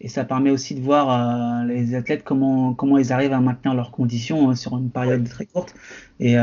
[0.00, 3.74] et ça permet aussi de voir euh, les athlètes comment, comment ils arrivent à maintenir
[3.74, 5.74] leurs conditions sur une période très courte.
[6.20, 6.36] Et,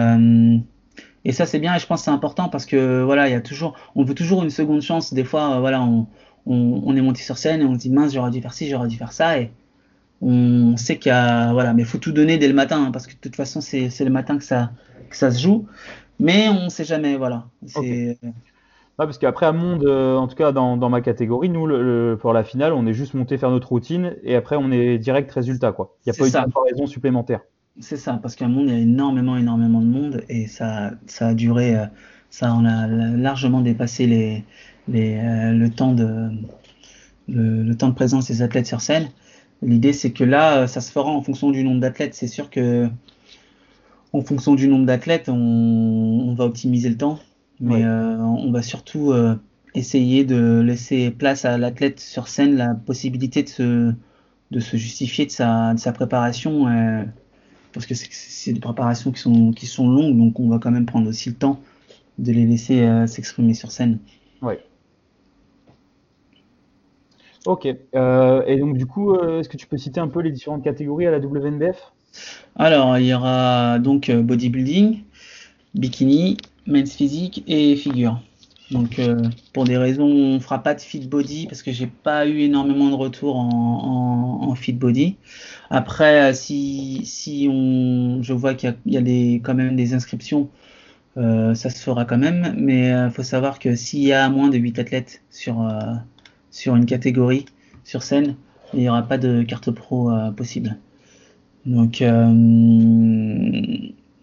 [1.27, 3.35] et ça, c'est bien, et je pense que c'est important parce que voilà, il y
[3.35, 5.13] a toujours, on veut toujours une seconde chance.
[5.13, 6.07] Des fois, voilà, on,
[6.45, 8.69] on, on, est monté sur scène et on se dit mince, j'aurais dû faire ci,
[8.69, 9.51] j'aurais dû faire ça, et
[10.21, 13.07] on sait qu'il y a voilà mais faut tout donner dès le matin hein, parce
[13.07, 14.71] que de toute façon c'est le matin que ça
[15.09, 15.67] que ça se joue.
[16.19, 17.47] Mais on sait jamais voilà.
[17.65, 18.17] C'est
[18.97, 22.31] parce qu'après à Monde euh, en tout cas dans, dans ma catégorie nous le, pour
[22.31, 25.73] la finale on est juste monté faire notre routine et après on est direct résultat
[25.73, 25.97] quoi.
[26.05, 27.41] Il n'y a pas eu de comparaison supplémentaire.
[27.81, 31.27] C'est ça parce qu'à Monde il y a énormément énormément de monde et ça ça
[31.27, 31.85] a duré euh,
[32.29, 34.45] ça on a largement dépassé les,
[34.87, 36.29] les euh, le temps de
[37.27, 39.09] le temps de présence des athlètes sur scène
[39.61, 42.13] L'idée, c'est que là, euh, ça se fera en fonction du nombre d'athlètes.
[42.13, 42.87] C'est sûr que,
[44.13, 47.19] en fonction du nombre d'athlètes, on, va optimiser le temps,
[47.61, 49.35] mais euh, on va surtout euh,
[49.73, 53.93] essayer de laisser place à l'athlète sur scène la possibilité de se,
[54.51, 56.65] de se justifier de sa, de sa préparation,
[57.71, 60.85] parce que c'est des préparations qui sont, qui sont longues, donc on va quand même
[60.85, 61.61] prendre aussi le temps
[62.19, 63.99] de les laisser s'exprimer sur scène.
[64.41, 64.59] Ouais.
[67.45, 67.67] Ok.
[67.95, 70.63] Euh, et donc, du coup, euh, est-ce que tu peux citer un peu les différentes
[70.63, 71.93] catégories à la WNBF
[72.55, 75.03] Alors, il y aura donc euh, bodybuilding,
[75.75, 78.19] bikini, men's physique et figure.
[78.71, 78.99] Donc,
[79.53, 82.89] pour des raisons, on fera pas de fit body parce que j'ai pas eu énormément
[82.89, 85.17] de retours en, fit body.
[85.69, 90.49] Après, si, si on, je vois qu'il y a, des, quand même des inscriptions,
[91.15, 92.55] ça se fera quand même.
[92.57, 95.63] Mais il faut savoir que s'il y a moins de 8 athlètes sur
[96.55, 97.45] sur une catégorie
[97.83, 98.35] sur scène,
[98.73, 100.77] il n'y aura pas de carte pro euh, possible.
[101.65, 102.33] Donc euh,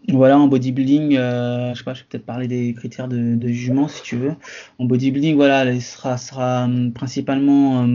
[0.08, 3.86] voilà, en bodybuilding, euh, je sais pas, je vais peut-être parler des critères de, jugement
[3.86, 4.34] si tu veux.
[4.78, 7.86] En bodybuilding, voilà, il sera, sera principalement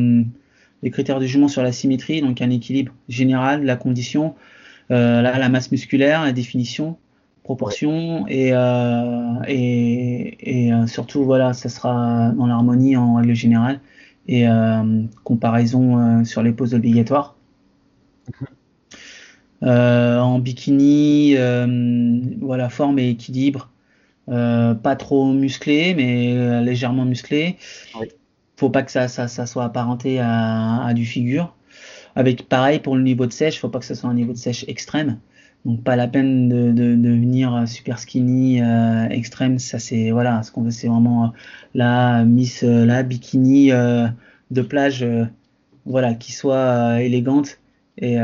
[0.84, 4.36] les critères de jugement sur la symétrie, donc un équilibre général, la condition,
[4.89, 6.97] la, masse musculaire, la définition,
[7.43, 8.52] proportion et,
[9.47, 13.80] et, et surtout voilà, ça sera dans l'harmonie en règle générale
[14.28, 17.36] et euh, comparaison euh, sur les poses obligatoires.
[19.63, 21.36] Euh, en bikini,
[22.42, 23.70] voilà, forme et équilibre.
[24.28, 27.58] pas trop musclé, mais légèrement musclé.
[28.00, 28.08] Oui.
[28.58, 31.56] Faut pas que ça, ça, ça soit apparenté à, à, du figure.
[32.16, 34.38] Avec pareil pour le niveau de sèche, faut pas que ça soit un niveau de
[34.38, 35.20] sèche extrême.
[35.68, 39.60] Donc pas la peine de, de, de venir super skinny euh, extrême.
[39.60, 41.28] Ça c'est voilà, ce qu'on veut c'est vraiment euh,
[41.74, 43.72] la Miss euh, la bikini
[44.50, 45.06] de plage,
[45.86, 47.60] voilà, qui soit élégante
[47.98, 48.18] et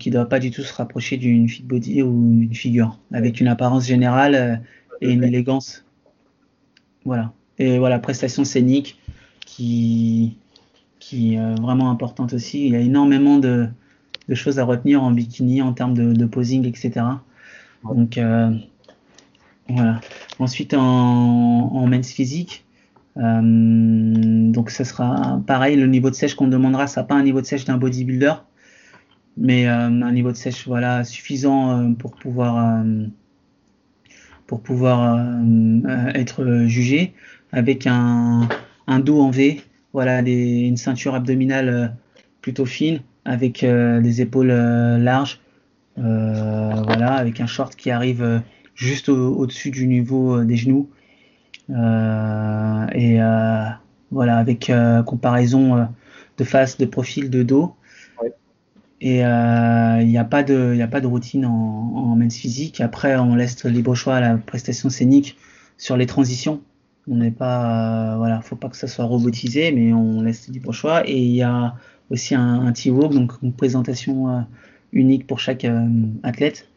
[0.00, 3.46] qui doit pas du tout se rapprocher d'une fit body ou une figure, avec une
[3.46, 4.62] apparence générale
[5.00, 5.84] et une élégance.
[7.04, 7.32] Voilà.
[7.58, 8.98] Et voilà, prestation scénique
[9.46, 10.36] qui
[10.98, 12.66] qui est vraiment importante aussi.
[12.66, 13.68] Il y a énormément de,
[14.34, 17.06] choses à retenir en bikini en termes de, posing, etc.
[17.84, 18.18] Donc
[19.68, 20.00] voilà.
[20.38, 22.64] Ensuite en, en men's physique,
[23.16, 27.46] donc ça sera pareil, le niveau de sèche qu'on demandera, ça pas un niveau de
[27.46, 28.34] sèche d'un bodybuilder,
[29.36, 32.84] mais un niveau de sèche voilà suffisant pour pouvoir
[34.46, 35.20] pour pouvoir
[36.14, 37.14] être jugé
[37.52, 38.48] avec un,
[38.86, 39.60] un dos en V,
[39.92, 41.88] voilà, une ceinture abdominale euh,
[42.40, 45.40] plutôt fine, avec euh, des épaules euh, larges,
[45.96, 48.42] voilà, avec un short qui arrive
[48.74, 50.88] juste au-dessus du niveau des genoux.
[51.68, 53.18] et
[54.10, 54.72] voilà, avec
[55.04, 55.88] comparaison
[56.38, 57.74] de face, de profil, de dos.
[59.02, 62.80] Et il n'y a, pas de, a pas de routine en, en men's physique.
[62.80, 65.36] Après, on laisse libre choix à la prestation scénique
[65.76, 66.62] sur les transitions.
[67.08, 70.72] On n'est pas, euh, voilà, faut pas que ça soit robotisé, mais on laisse libre
[70.72, 71.08] choix.
[71.08, 71.74] Et il y a
[72.10, 74.40] aussi un, T-Walk, donc une présentation euh,
[74.92, 75.86] unique pour chaque euh,
[76.22, 76.68] athlète.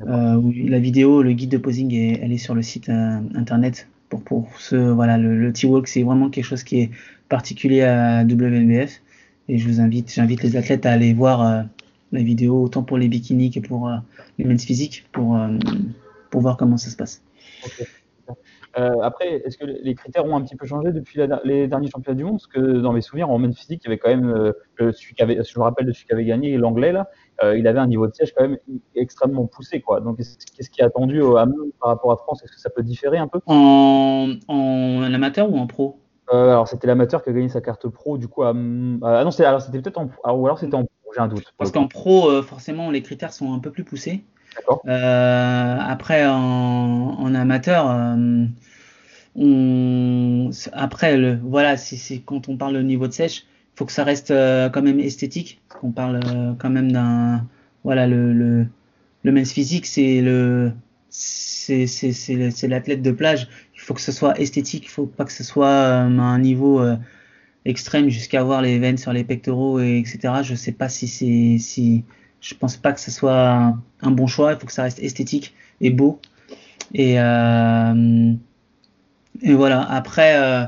[0.00, 4.76] la vidéo, le guide de posing, elle est sur le site internet pour, pour ce,
[4.76, 6.90] voilà, le, T-Walk, c'est vraiment quelque chose qui est
[7.28, 9.00] particulier à WNBF.
[9.48, 11.64] Et je vous invite, j'invite les athlètes à aller voir
[12.12, 13.90] la vidéo, autant pour les bikinis que pour
[14.38, 15.38] les men's physiques, pour,
[16.30, 17.22] pour voir comment ça se passe.
[18.76, 22.16] Euh, après, est-ce que les critères ont un petit peu changé depuis les derniers championnats
[22.16, 22.34] du monde?
[22.34, 24.52] Parce que dans mes souvenirs, en men's physique, il y avait quand même, euh,
[24.92, 27.08] celui qui avait, je me rappelle de celui qui avait gagné, l'anglais, là,
[27.42, 28.58] euh, il avait un niveau de siège quand même
[28.94, 29.80] extrêmement poussé.
[29.80, 30.00] Quoi.
[30.00, 31.46] Donc, qu'est-ce qui est attendu à
[31.80, 32.42] par rapport à France?
[32.42, 33.40] Est-ce que ça peut différer un peu?
[33.46, 36.00] En, en amateur ou en pro?
[36.32, 38.42] Alors, c'était l'amateur qui a gagné sa carte pro, du coup.
[38.42, 41.28] À, ah non, alors c'était peut-être en alors, ou alors c'était en pro, j'ai un
[41.28, 41.52] doute.
[41.58, 44.24] Parce qu'en pro, forcément, les critères sont un peu plus poussés.
[44.86, 48.46] Euh, après, en, amateur, euh,
[50.72, 51.76] après, le, voilà,
[52.24, 55.00] quand on parle de niveau de sèche, il faut que ça reste euh, quand même
[55.00, 55.60] esthétique.
[55.82, 56.20] On parle
[56.58, 57.46] quand même d'un,
[57.82, 58.66] voilà, le, le,
[59.22, 60.20] le men's physique, c'est
[62.68, 63.48] l'athlète de plage.
[63.74, 64.84] Il faut que ce soit esthétique.
[64.86, 66.80] Il faut pas que ce soit à un niveau
[67.64, 70.42] extrême jusqu'à avoir les veines sur les pectoraux et etc.
[70.42, 72.04] Je sais pas si c'est
[72.44, 74.52] je pense pas que ce soit un, bon choix.
[74.52, 76.20] Il faut que ça reste esthétique et beau.
[76.92, 78.34] Et, euh,
[79.42, 79.80] voilà.
[79.90, 80.64] Après, euh,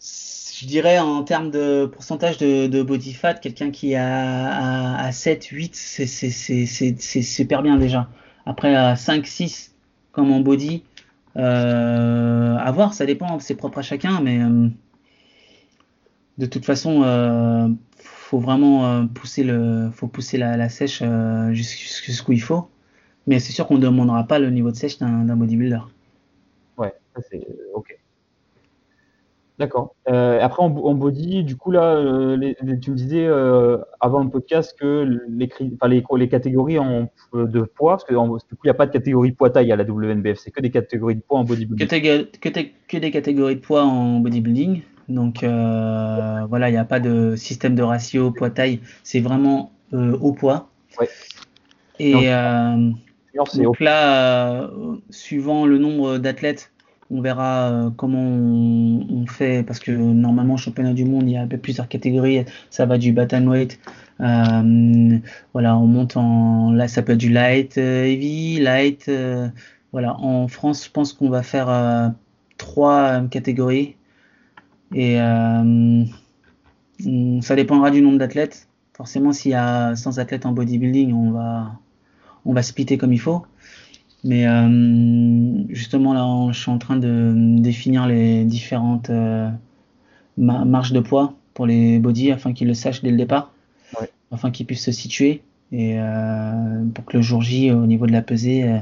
[0.00, 5.76] je dirais en termes de pourcentage de, body fat, quelqu'un qui a à, 7, 8,
[5.76, 8.08] c'est super bien déjà.
[8.46, 9.74] Après, à 5, 6,
[10.12, 10.84] comme en body,
[11.36, 14.40] euh, à voir, ça dépend, c'est propre à chacun, mais
[16.38, 17.76] de toute façon,
[18.34, 22.68] faut vraiment euh, pousser le, faut pousser la, sèche euh, jusqu'où il faut.
[23.28, 25.78] Mais c'est sûr qu'on ne demandera pas le niveau de sèche d'un bodybuilder.
[26.76, 26.92] Ouais,
[27.30, 27.96] c'est euh, ok.
[29.56, 29.94] D'accord.
[30.06, 32.02] après en, body, du coup là,
[32.82, 33.28] tu me disais
[34.00, 35.48] avant le podcast que les,
[35.86, 38.90] les, les catégories en, de poids, parce que du coup il n'y a pas de
[38.90, 41.86] catégorie poids-taille à la WNBF, c'est que des catégories de poids en bodybuilding.
[41.86, 42.48] que,
[42.88, 44.82] que, des catégories de poids en bodybuilding.
[45.08, 50.16] Donc euh, voilà, il n'y a pas de système de ratio poids-taille, c'est vraiment euh,
[50.18, 50.70] au poids.
[51.98, 52.90] Et euh,
[53.54, 54.70] donc là,
[55.10, 56.72] suivant le nombre d'athlètes,
[57.10, 61.88] on verra comment on, fait, parce que normalement, championnat du monde, il y a plusieurs
[61.88, 62.44] catégories.
[62.70, 63.78] Ça va du weight
[64.18, 66.72] voilà, on monte en.
[66.72, 69.10] Là, ça peut être du light, heavy, light.
[69.92, 72.12] voilà, en France, je pense qu'on va faire
[72.56, 73.96] trois catégories
[74.92, 76.04] et euh,
[77.40, 78.68] ça dépendra du nombre d'athlètes.
[78.96, 81.72] Forcément, s'il y a 100 athlètes en bodybuilding, on va,
[82.44, 83.44] on va splitter comme il faut.
[84.22, 89.50] Mais euh, justement, là, je suis en train de définir les différentes euh,
[90.36, 93.52] marges de poids pour les body afin qu'ils le sachent dès le départ,
[94.30, 95.42] afin qu'ils puissent se situer
[95.72, 95.96] et
[96.94, 98.72] pour que le jour J, au niveau de la pesée, ils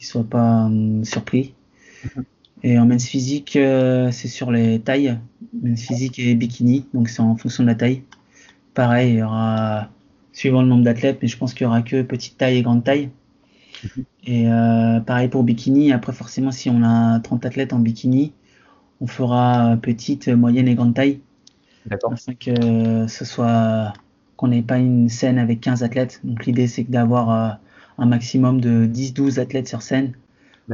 [0.00, 0.70] ne soient pas
[1.02, 1.54] surpris.
[2.04, 2.24] Mhm.
[2.62, 5.18] Et en men's physique, euh, c'est sur les tailles,
[5.62, 8.02] men's physique et bikini, donc c'est en fonction de la taille.
[8.74, 9.88] Pareil, il y aura,
[10.32, 12.84] suivant le nombre d'athlètes, mais je pense qu'il y aura que petite taille et grande
[12.84, 13.10] taille.
[13.84, 14.04] Mhm.
[14.24, 18.32] Et euh, pareil pour bikini, après forcément si on a 30 athlètes en bikini,
[19.00, 21.20] on fera petite, moyenne et grande taille.
[21.84, 22.12] D'accord.
[22.14, 23.92] Afin que ce soit
[24.36, 26.20] qu'on n'ait pas une scène avec 15 athlètes.
[26.24, 27.54] Donc l'idée c'est d'avoir euh,
[27.98, 30.12] un maximum de 10-12 athlètes sur scène.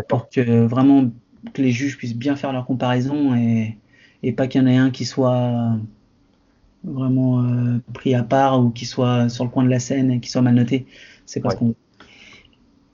[0.08, 1.10] Pour que vraiment
[1.52, 3.76] que les juges puissent bien faire leur comparaison et,
[4.22, 5.76] et pas qu'il y en ait un qui soit
[6.84, 10.20] vraiment euh, pris à part ou qui soit sur le coin de la scène et
[10.20, 10.86] qui soit mal noté.
[11.26, 11.76] C'est pas ce qu'on veut.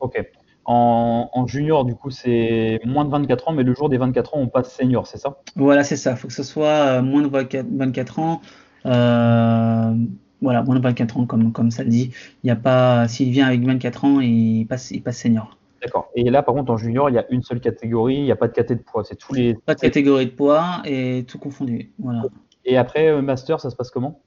[0.01, 0.31] Ok.
[0.71, 4.41] En, junior, du coup, c'est moins de 24 ans, mais le jour des 24 ans,
[4.41, 5.39] on passe senior, c'est ça?
[5.57, 6.11] Voilà, c'est ça.
[6.11, 8.43] Il faut que ce soit moins de 24, ans.
[8.85, 9.95] voilà,
[10.43, 12.11] moins de 24 ans, comme, comme ça le dit.
[12.45, 15.58] Il n'y a pas, s'il vient avec 24 ans, il passe, il passe senior.
[15.83, 16.11] D'accord.
[16.15, 18.37] Et là, par contre, en junior, il y a une seule catégorie, il n'y a
[18.37, 19.05] pas de catégorie de poids.
[19.05, 19.55] C'est tous les.
[19.55, 21.93] Pas de catégorie de poids et tout confondu.
[21.99, 22.25] Voilà.
[22.65, 24.21] Et après, euh, master, ça se passe comment?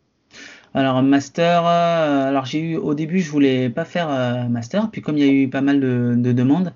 [0.73, 5.01] Alors, master, euh, alors j'ai eu, au début, je voulais pas faire euh, master, puis
[5.01, 6.73] comme il y a eu pas mal de, demandes,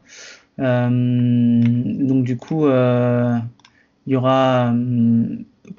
[0.57, 4.73] donc du coup, il y aura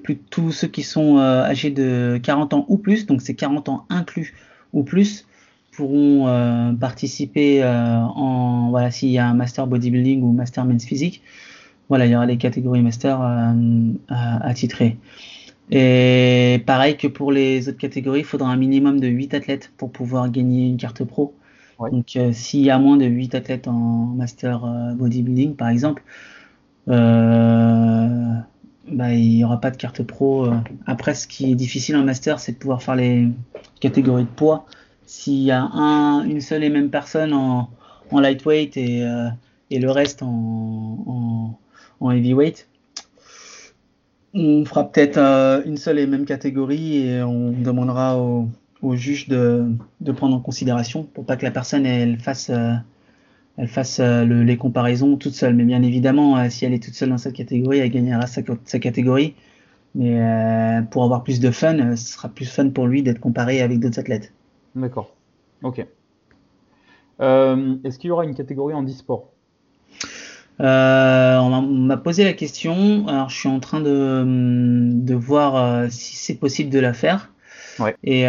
[0.03, 3.87] plus tous ceux qui sont âgés de 40 ans ou plus, donc c'est 40 ans
[3.91, 4.35] inclus
[4.73, 5.27] ou plus,
[5.77, 10.87] pourront euh, participer euh, en voilà s'il y a un master bodybuilding ou master men's
[10.87, 11.23] physique
[11.91, 14.97] voilà il y aura les catégories master euh, à, titrer.
[15.71, 19.93] Et pareil que pour les autres catégories il faudra un minimum de 8 athlètes pour
[19.93, 21.35] pouvoir gagner une carte pro.
[21.79, 26.03] Donc s'il y a moins de 8 athlètes en master bodybuilding par exemple
[26.87, 30.49] bah, il n'y aura pas de carte pro.
[30.87, 33.29] Après, ce qui est difficile en master, c'est de pouvoir faire les
[33.81, 34.67] catégories de poids
[35.07, 37.71] s'il y a un, une seule et même personne en,
[38.12, 39.29] lightweight et, euh,
[39.71, 41.59] et, le reste en,
[42.03, 42.69] heavyweight,
[44.35, 48.49] on fera peut-être euh, une seule et même catégorie et on demandera au,
[48.95, 49.66] juge de,
[50.14, 55.55] prendre en considération pour pas que la personne elle fasse, euh, les comparaisons toute seule.
[55.55, 58.79] Mais bien évidemment, si elle est toute seule dans cette catégorie, elle gagnera sa, sa
[58.79, 59.35] catégorie.
[59.95, 60.21] Mais
[60.90, 63.99] pour avoir plus de fun, ce sera plus fun pour lui d'être comparé avec d'autres
[63.99, 64.33] athlètes.
[64.77, 65.15] D'accord.
[65.62, 65.85] Ok.
[67.21, 69.31] Euh, est-ce qu'il y aura une catégorie en e-sport?
[70.61, 73.09] Euh, on m'a posé la question.
[73.09, 77.33] Alors, je suis en train de, voir euh, si c'est possible de la faire.
[77.79, 77.95] Ouais.
[78.05, 78.25] Et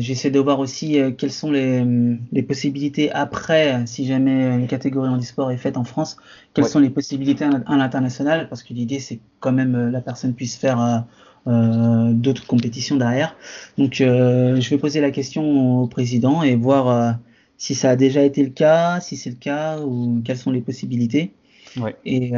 [0.00, 5.50] j'essaie de voir aussi quelles sont les, possibilités après, si jamais une catégorie en e-sport
[5.50, 6.16] est faite en France,
[6.54, 10.56] quelles sont les possibilités à l'international, parce que l'idée c'est quand même la personne puisse
[10.56, 11.04] faire
[11.46, 13.36] euh, d'autres compétitions derrière.
[13.78, 17.12] Donc euh, je vais poser la question au président et voir euh,
[17.56, 20.60] si ça a déjà été le cas, si c'est le cas ou quelles sont les
[20.60, 21.32] possibilités.
[21.76, 21.94] Ouais.
[22.04, 22.32] Et,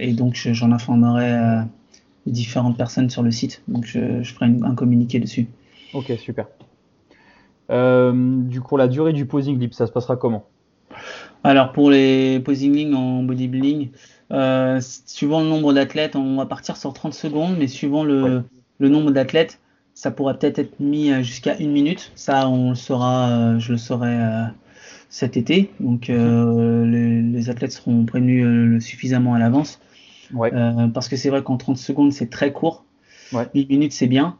[0.00, 1.62] et, donc j'en informerai
[2.26, 3.62] différentes personnes sur le site.
[3.68, 5.46] Donc je, je ferai un communiqué dessus.
[5.94, 6.46] Ok, super.
[7.70, 10.44] du coup, la durée du posing libre, ça se passera comment?
[11.44, 13.90] Alors pour les posing en bodybuilding,
[14.30, 18.42] euh, suivant le nombre d'athlètes, on va partir sur 30 secondes, mais suivant le,
[18.78, 19.58] le nombre d'athlètes,
[19.94, 22.12] ça pourrait peut-être être mis euh, jusqu'à une minute.
[22.14, 24.16] Ça, on le saura, euh, je le saurai
[25.08, 25.70] cet été.
[25.80, 26.90] Donc, mhm.
[26.90, 29.80] les, les, athlètes seront prévenus suffisamment à l'avance.
[30.34, 30.50] Ouais.
[30.92, 32.84] parce que c'est vrai qu'en 30 secondes, c'est très court.
[33.32, 33.46] Ouais.
[33.54, 34.36] Une minute, c'est bien.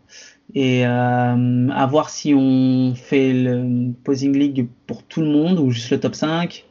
[0.54, 5.90] Et à voir si on fait le Posing League pour tout le monde ou juste
[5.90, 6.67] le top 5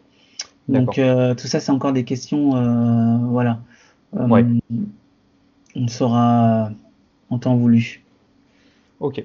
[0.67, 3.59] donc euh, tout ça, c'est encore des questions, euh, voilà.
[4.15, 4.43] Euh,
[5.75, 6.71] on saura
[7.29, 8.03] en temps voulu.
[8.99, 9.23] Ok.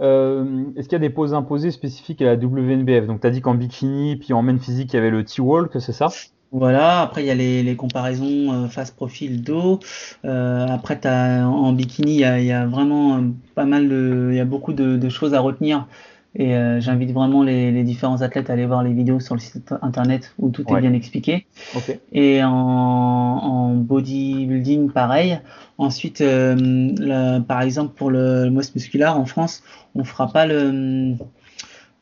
[0.00, 3.40] Est-ce qu'il y a des poses imposées spécifiques à la WNBF Donc tu as dit
[3.40, 6.08] qu'en bikini, puis en main physique, il y avait le T-Walk, c'est ça?
[6.50, 9.78] Voilà, après il y a les, comparaisons face profil dos.
[10.24, 13.22] après as, en bikini, il y a, vraiment
[13.54, 15.86] pas mal de, il y a beaucoup de choses à retenir
[16.34, 19.40] et euh, j'invite vraiment les, les, différents athlètes à aller voir les vidéos sur le
[19.40, 21.46] site internet où tout est bien expliqué.
[21.76, 22.00] Okay.
[22.12, 25.40] Et en, en, bodybuilding, pareil.
[25.76, 29.62] Ensuite, euh, par exemple, pour le, le musculaire en France,
[29.94, 31.16] on fera pas le,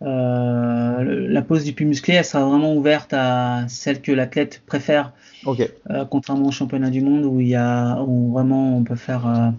[0.03, 5.13] euh, la pose du puits musclé, elle sera vraiment ouverte à celle que l'athlète préfère.
[5.45, 5.71] Okay.
[6.11, 9.53] Contrairement au championnat du monde où il y a où vraiment on peut faire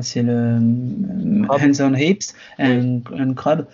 [0.00, 0.58] c'est le
[1.48, 3.66] hands on hips and, and crab.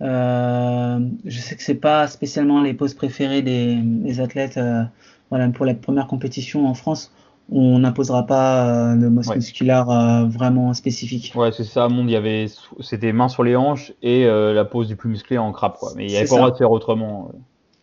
[0.00, 4.56] Euh, je sais que c'est pas spécialement les poses préférées des, des athlètes.
[4.56, 4.84] Euh,
[5.30, 7.12] voilà, pour la première compétition en France,
[7.50, 9.86] on n'imposera pas de masse musculaire
[10.28, 11.32] vraiment spécifique.
[11.34, 11.88] Ouais, c'est ça.
[11.88, 12.46] Monde, il y avait,
[12.80, 15.92] c'était main sur les hanches et la pose du plus musclé en crabe, quoi.
[15.96, 17.30] Mais il n'y avait pas le droit de faire autrement.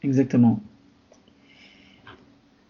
[0.02, 0.60] Exactement.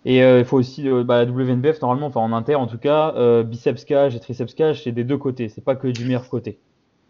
[0.06, 2.78] Et euh, il faut aussi euh, bah, la WNBF normalement, enfin en inter en tout
[2.78, 6.06] cas, euh, biceps cage et triceps cage, c'est des deux côtés, c'est pas que du
[6.06, 6.60] meilleur côté.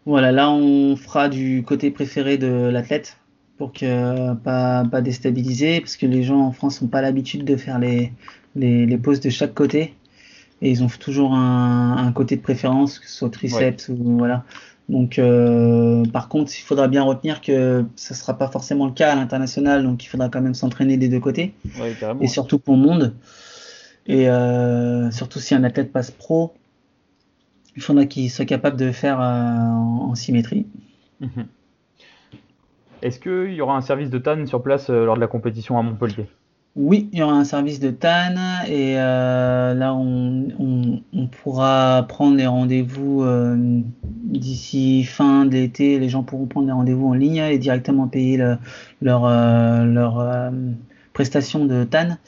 [0.06, 3.18] Voilà, là on fera du côté préféré de l'athlète
[3.58, 7.56] pour que pas pas déstabiliser, parce que les gens en France n'ont pas l'habitude de
[7.56, 8.12] faire les,
[8.54, 9.94] les, les poses de chaque côté
[10.62, 14.44] et ils ont toujours un, un côté de préférence, que ce soit triceps ou voilà.
[14.88, 18.92] Donc, euh, par contre, il faudra bien retenir que ça ne sera pas forcément le
[18.92, 21.54] cas à l'international, donc il faudra quand même s'entraîner des deux côtés.
[22.20, 23.14] et surtout pour le monde.
[24.06, 26.54] Et euh, surtout si un athlète passe pro,
[27.74, 30.66] il faudra qu'il soit capable de faire euh, en, symétrie.
[31.20, 31.46] Mhm.
[33.02, 35.82] Est-ce qu'il y aura un service de TAN sur place lors de la compétition à
[35.82, 36.28] Montpellier?
[36.76, 38.34] Oui, il y aura un service de TAN
[38.68, 41.00] et euh, là on,
[41.42, 43.56] pourra prendre les rendez-vous euh,
[44.02, 45.98] d'ici fin de l'été.
[45.98, 48.36] Les gens pourront prendre les rendez-vous en ligne et directement payer
[49.00, 50.52] leur, euh, leur
[51.14, 52.18] prestation de TAN.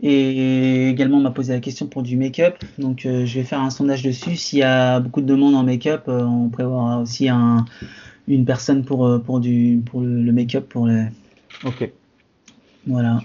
[0.00, 2.62] Et également on m'a posé la question pour du make-up.
[2.78, 4.36] Donc je vais faire un sondage dessus.
[4.36, 7.64] S'il y a beaucoup de demandes en make-up, on prévoira aussi un,
[8.28, 10.68] une personne pour, pour, du, pour le, make-up.
[10.68, 11.06] Pour les...
[11.64, 11.90] Ok.
[12.86, 13.18] Voilà.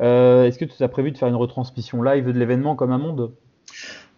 [0.00, 2.98] Euh, est-ce que tu as prévu de faire une retransmission live de l'événement comme un
[2.98, 3.32] monde?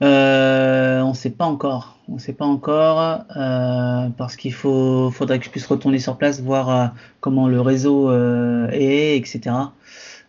[0.02, 1.98] Euh, On ne sait pas encore.
[2.08, 6.40] On sait pas encore euh, parce qu'il faut, faudrait que je puisse retourner sur place,
[6.40, 8.10] voir comment le réseau
[8.70, 9.56] est, etc.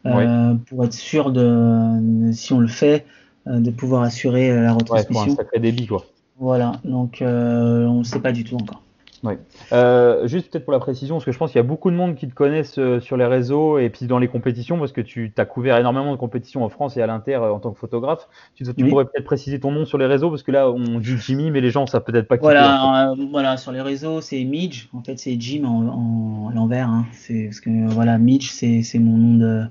[0.03, 3.05] Pour être sûr de, si on le fait,
[3.45, 5.21] de pouvoir assurer la retransmission.
[5.21, 6.05] Ouais, pour un sacré débit, quoi.
[6.39, 8.81] Voilà, donc on ne sait pas du tout encore.
[9.23, 9.33] Oui.
[9.71, 11.95] Euh, juste peut-être pour la précision, parce que je pense qu'il y a beaucoup de
[11.95, 15.01] monde qui te connaissent euh, sur les réseaux et puis dans les compétitions, parce que
[15.01, 17.79] tu as couvert énormément de compétitions en France et à l'Inter euh, en tant que
[17.79, 18.27] photographe.
[18.55, 21.51] Tu, pourrais peut-être préciser ton nom sur les réseaux, parce que là on dit Jimmy,
[21.51, 25.01] mais les gens savent peut-être pas qui voilà, voilà, sur les réseaux c'est Midge, en
[25.01, 26.89] fait c'est Jim en, à l'envers.
[26.89, 27.05] Hein.
[27.11, 29.63] C'est parce que voilà, Midge c'est mon nom de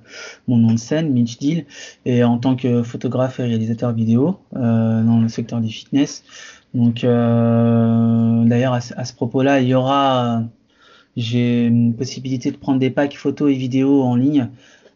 [0.49, 1.67] mon nom de scène, Midge Deal,
[2.05, 6.25] et en tant que photographe et réalisateur vidéo dans le secteur du fitness.
[6.77, 10.43] Donc, euh, d'ailleurs, à, ce propos-là, il y aura,
[11.17, 14.51] j'ai une possibilité de prendre des packs photos et vidéos en ligne.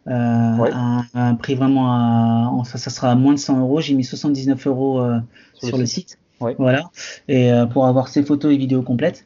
[0.05, 3.81] Euh, à, un prix vraiment ça, ça sera à moins de 100 euros.
[3.81, 5.17] J'ai mis 79 euros euh,
[5.55, 6.19] sur, le site.
[6.39, 6.91] Voilà.
[7.27, 9.25] Et pour avoir ces photos et vidéos complètes.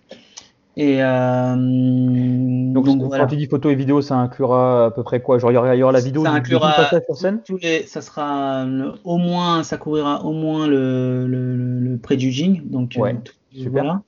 [0.78, 5.40] Et euh, donc, quand tu dis photo et vidéo, ça inclura à peu près quoi?
[5.40, 7.40] Genre il y aura, la vidéo ça inclura sur scène?
[7.46, 8.68] tous les, ça sera
[9.06, 13.16] au moins, ça couvrira au moins le, le, le pré-judging, donc ouais,
[13.54, 13.72] super.
[13.72, 14.02] Voilà.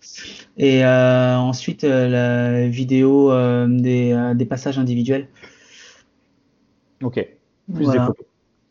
[0.58, 5.30] Et euh, ensuite euh, la vidéo euh, des, euh, des passages individuels.
[7.02, 7.26] Ok.
[7.74, 8.27] Plus des photos.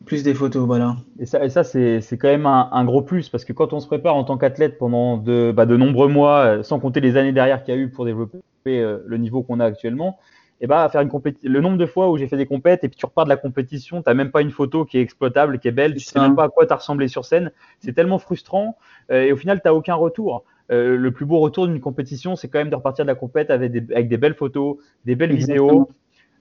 [0.06, 0.96] Plus des photos, voilà.
[1.18, 3.88] Et ça, et ça c'est quand même un, gros plus parce que quand on se
[3.88, 7.32] prépare en tant qu'athlète pendant de, bah, de nombreux mois, euh, sans compter les années
[7.32, 8.38] derrière qu'il y a eu pour développer
[8.68, 10.20] euh, le niveau qu'on a actuellement,
[10.60, 11.50] et bah faire une compétition.
[11.50, 13.36] Le nombre de fois où j'ai fait des compètes et puis tu repars de la
[13.36, 16.36] compétition, t'as même pas une photo qui est exploitable, qui est belle, tu sais même
[16.36, 17.50] pas à quoi t'as ressemblé sur scène.
[17.80, 18.78] C'est tellement frustrant
[19.10, 20.44] euh, et au final t'as aucun retour.
[20.70, 23.72] le plus beau retour d'une compétition, c'est quand même de repartir de la compète avec
[23.72, 25.90] des, avec des belles photos, des belles vidéos,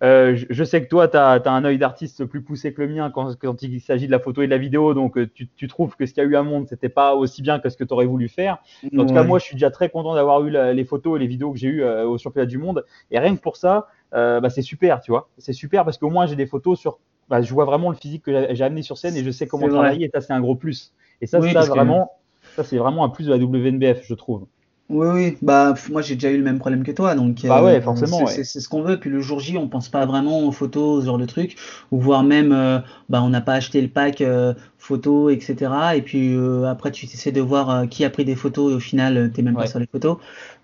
[0.05, 3.09] euh, je, sais que toi, tu as, un œil d'artiste plus poussé que le mien
[3.09, 6.05] quand, il s'agit de la photo et de la vidéo, donc euh, tu, trouves que
[6.05, 7.93] ce qu'il y a eu à Monde, c'était pas aussi bien que ce que tu
[7.93, 8.59] aurais voulu faire.
[8.95, 11.27] En tout cas, moi, je suis déjà très content d'avoir eu les photos et les
[11.27, 12.85] vidéos que j'ai eues euh, au championnat du monde.
[13.09, 15.29] Et rien que pour ça, bah, c'est super, tu vois.
[15.37, 16.99] C'est super parce qu'au moins, j'ai des photos sur.
[17.27, 19.67] Bah, je vois vraiment le physique que j'ai amené sur scène et je sais comment
[19.67, 20.93] travailler, et ça, c'est un gros plus.
[21.21, 22.11] Et ça, ça vraiment,
[22.55, 24.45] ça, c'est vraiment un plus de la WNBF, je trouve.
[24.87, 27.77] Oui, oui, bah moi j'ai déjà eu le même problème que toi, donc bah ouais,
[27.77, 28.99] euh, forcément, c'est ce qu'on veut.
[28.99, 31.55] Puis le jour J, on pense pas vraiment aux photos, ce genre de trucs,
[31.89, 32.77] ou voire même, euh,
[33.09, 35.71] bah on n'a pas acheté le pack euh, photos, etc.
[35.95, 39.31] Et puis après tu essaies de voir qui a pris des photos et au final
[39.33, 40.17] t'es même pas sur les photos.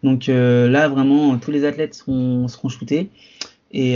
[0.03, 3.09] Donc là vraiment tous les athlètes seront seront shootés.
[3.72, 3.95] Et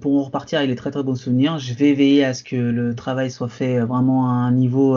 [0.00, 2.94] pour repartir avec les très très bons souvenirs, je vais veiller à ce que le
[2.94, 4.96] travail soit fait vraiment à un niveau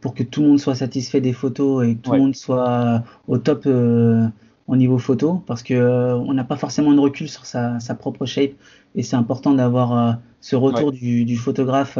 [0.00, 3.02] pour que tout le monde soit satisfait des photos et que tout le monde soit
[3.26, 4.26] au top euh,
[4.68, 7.94] au niveau photo parce que euh, on n'a pas forcément de recul sur sa, sa
[7.94, 8.52] propre shape.
[8.94, 11.98] Et c'est important d'avoir euh, ce retour du, du, photographe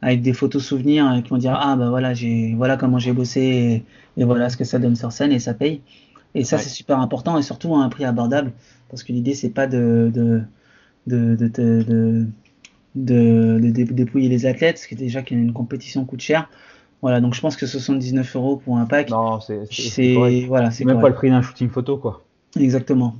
[0.00, 3.84] avec des photos souvenirs qui vont dire ah bah voilà j'ai voilà comment j'ai bossé
[4.16, 5.80] et, voilà ce que ça donne sur scène et ça paye.
[6.34, 8.52] Et ça c'est super important et surtout à un prix abordable
[8.88, 10.42] parce que l'idée c'est pas de de
[11.06, 12.26] de, de, de,
[12.94, 16.48] de, de dépouiller les athlètes parce que déjà qu'une compétition coûte cher
[17.02, 19.10] voilà, donc je pense que 79 euros pour un pack.
[19.10, 22.22] Non, c'est voilà, c'est même pas le prix d'un shooting photo, quoi.
[22.58, 23.16] Exactement.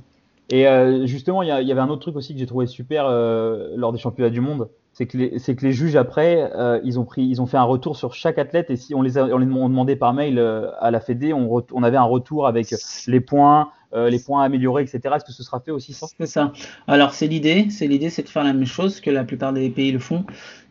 [0.49, 3.73] Et euh, justement, il y, avait un autre truc aussi que j'ai trouvé super euh,
[3.75, 6.99] lors des championnats du monde, c'est que les, c'est que les juges après, euh, ils
[6.99, 9.25] ont pris, ils ont fait un retour sur chaque athlète et si on les a,
[9.25, 10.39] on les demandait par mail
[10.79, 12.73] à la Fédé, on, on avait un retour avec
[13.07, 15.01] les points, euh, les points améliorés, etc.
[15.15, 16.51] Est-ce que ce sera fait aussi ça C'est ça.
[16.87, 19.69] Alors c'est l'idée, c'est l'idée, c'est de faire la même chose que la plupart des
[19.69, 20.25] pays le font.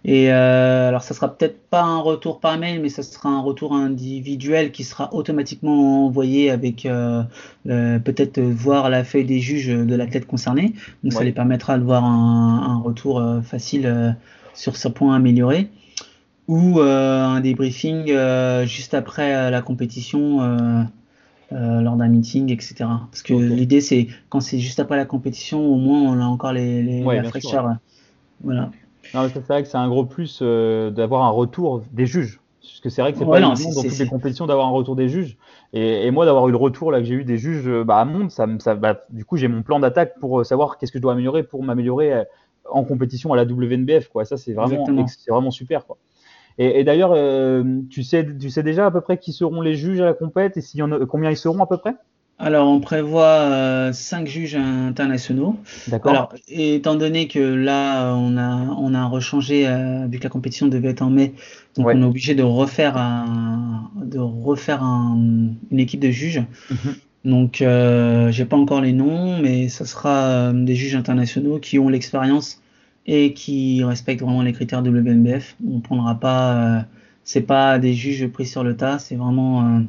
[0.04, 3.40] Et euh, alors ça sera peut-être pas un retour par mail, mais ça sera un
[3.40, 7.22] retour individuel qui sera automatiquement envoyé avec euh,
[7.64, 10.72] peut-être voir la feuille des juges de l'athlète concerné.
[11.04, 14.16] Donc ça les permettra de voir un, retour facile
[14.54, 15.68] sur ce point amélioré
[16.48, 18.12] ou un débriefing
[18.64, 20.84] juste après la compétition
[21.54, 22.74] euh, lors d'un meeting, etc.
[22.78, 26.52] Parce que l'idée, c'est quand c'est juste après la compétition, au moins on a encore
[26.52, 27.76] les, les la fraîcheur.
[28.42, 28.70] Voilà.
[29.10, 32.88] C'est vrai que c'est un gros plus euh, d'avoir un retour des juges Parce que
[32.88, 35.36] c'est vrai que c'est pas évident dans toutes les compétitions d'avoir un retour des juges.
[35.72, 38.30] Et, moi, d'avoir eu le retour là que j'ai eu des juges bah, à Monde,
[38.30, 41.12] ça, ça bah, du coup, j'ai mon plan d'attaque pour savoir qu'est-ce que je dois
[41.12, 42.24] améliorer pour m'améliorer
[42.70, 44.08] en compétition à la WNBF.
[44.08, 44.24] Quoi.
[44.24, 44.86] Ça, c'est vraiment,
[45.28, 45.86] vraiment super.
[45.86, 45.98] Quoi.
[46.58, 47.14] Et, d'ailleurs,
[47.90, 50.56] tu, sais, tu sais déjà à peu près qui seront les juges à la compète
[50.56, 51.94] et s'il y en a, combien ils seront à peu près?
[52.42, 55.56] Alors, on prévoit 5 juges internationaux.
[55.88, 56.10] D'accord.
[56.10, 59.66] Alors, étant donné que là, on a, on a rechangé,
[60.08, 61.32] vu que la compétition devait être en mai,
[61.76, 65.16] donc on est obligé de refaire, un, de refaire un,
[65.70, 66.42] une équipe de juges.
[66.70, 66.94] Mhm.
[67.24, 71.88] Donc, euh, j'ai pas encore les noms, mais ce sera des juges internationaux qui ont
[71.88, 72.60] l'expérience
[73.06, 75.56] et qui respectent vraiment les critères WNBF.
[75.68, 76.80] On prendra pas, euh,
[77.24, 79.80] c'est pas des juges pris sur le tas, c'est vraiment euh,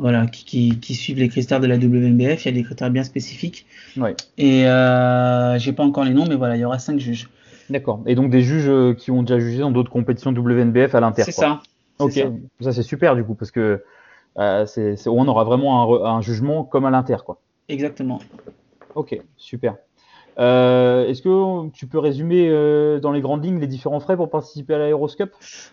[0.00, 2.44] voilà, qui, qui, suivent les critères de la WNBF.
[2.44, 3.66] Il y a des critères bien spécifiques.
[3.96, 4.16] Ouais.
[4.38, 7.28] Et euh, j'ai pas encore les noms, mais voilà, il y aura cinq juges.
[7.68, 8.02] D'accord.
[8.06, 11.22] Et donc des juges euh, qui ont déjà jugé dans d'autres compétitions WNBF à l'Inter.
[11.24, 11.60] C'est ça.
[11.98, 12.24] Ok.
[12.60, 13.84] Ça, c'est super du coup parce que
[14.38, 14.66] euh,
[15.06, 17.38] on aura vraiment un, un, jugement comme à l'Inter quoi.
[17.68, 18.20] Exactement.
[18.94, 19.76] Ok, super.
[20.40, 24.30] Euh, est-ce que tu peux résumer euh, dans les grandes lignes les différents frais pour
[24.30, 25.30] participer à l'Aéroscope?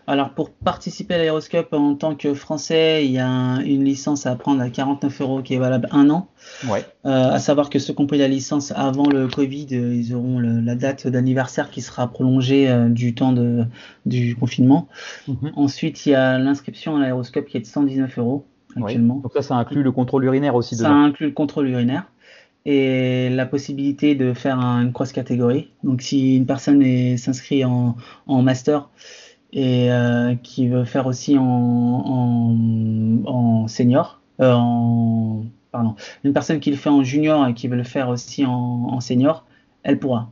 [0.08, 4.36] Alors pour participer à l'Aéroscope en tant que Français, il y a une licence à
[4.36, 6.28] prendre à 49 euros qui est valable un an.
[6.70, 6.86] Ouais.
[7.06, 10.40] Euh, à savoir que ceux qui ont pris la licence avant le Covid, ils auront
[10.40, 13.64] la date d'anniversaire qui sera prolongée du temps de,
[14.06, 14.90] du confinement.
[15.28, 15.52] Mhm.
[15.56, 18.46] Ensuite, il y a l'inscription à l'Aéroscope qui est de 119 euros
[18.76, 19.16] actuellement.
[19.16, 20.76] Donc ça, ça inclut le contrôle urinaire aussi.
[20.76, 22.06] Ça inclut le contrôle urinaire
[22.68, 25.72] et la possibilité de faire une cross catégorie.
[25.84, 27.96] Donc si une personne s'inscrit en,
[28.28, 28.90] master
[29.54, 32.58] et euh, qui veut faire aussi en, en,
[33.26, 35.96] en senior, euh, en, pardon,
[36.26, 39.46] une personne qui le fait en junior et qui veut le faire aussi en senior,
[39.84, 40.30] elle pourra.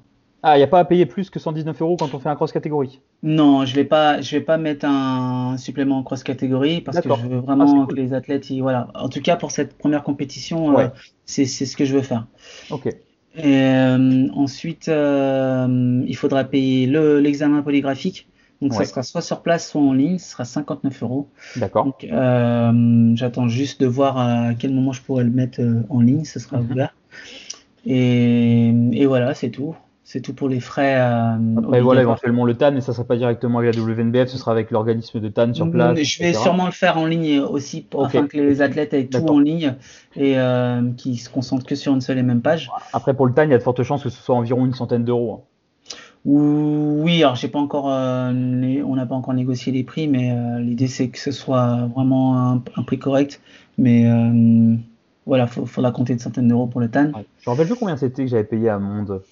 [0.47, 2.35] Ah, il n'y a pas à payer plus que 119 euros quand on fait un
[2.35, 6.81] cross catégorie Non, je ne vais, pas, je vais pas mettre un supplément cross catégorie
[6.81, 8.51] parce que je veux vraiment ah, que les athlètes.
[8.51, 8.89] voilà.
[8.93, 10.89] En tout cas, pour cette première compétition, euh,
[11.25, 12.27] c'est ce que je veux faire.
[12.69, 12.85] Ok.
[12.85, 12.95] Et,
[13.43, 18.27] euh, ensuite, euh, il faudra payer l'examen polygraphique.
[18.61, 20.19] Donc, ça sera soit sur place, soit en ligne.
[20.19, 21.27] Ce sera 59 euros.
[21.55, 21.85] D'accord.
[21.85, 22.05] Donc,
[23.17, 26.23] j'attends juste de voir à quel moment je pourrais le mettre en ligne.
[26.23, 26.71] Ce sera mhm.
[26.71, 26.95] ouvert.
[27.87, 29.75] Et, et voilà, c'est tout.
[30.07, 30.97] C'est tout pour les frais.
[30.99, 34.27] Euh, Après, voilà, éventuellement le TAN, et ça ne sera pas directement avec la WNBF,
[34.27, 35.97] ce sera avec l'organisme de TAN sur place.
[35.99, 39.27] Je vais sûrement le faire en ligne aussi, pour, afin que les athlètes aient tout
[39.27, 39.73] en ligne
[40.15, 42.69] et euh, qu'ils se concentrent que sur une seule et même page.
[42.93, 44.75] Après, pour le TAN, il y a de fortes chances que ce soit environ une
[44.75, 45.41] centaine d'euros.
[45.41, 45.89] Hein.
[46.25, 50.59] Oui, alors j'ai pas encore, euh, on n'a pas encore négocié les prix, mais euh,
[50.59, 53.41] l'idée c'est que ce soit vraiment un, prix correct.
[53.79, 54.05] Mais
[55.25, 57.09] voilà, il faudra compter une centaine d'euros pour le TAN.
[57.39, 59.23] Je me rappelle plus combien c'était que j'avais payé à Monde.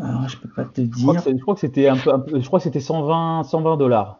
[0.00, 1.22] Alors, je peux pas te dire.
[1.26, 4.18] Je crois que c'était un peu, je crois que c'était 120, 120 dollars.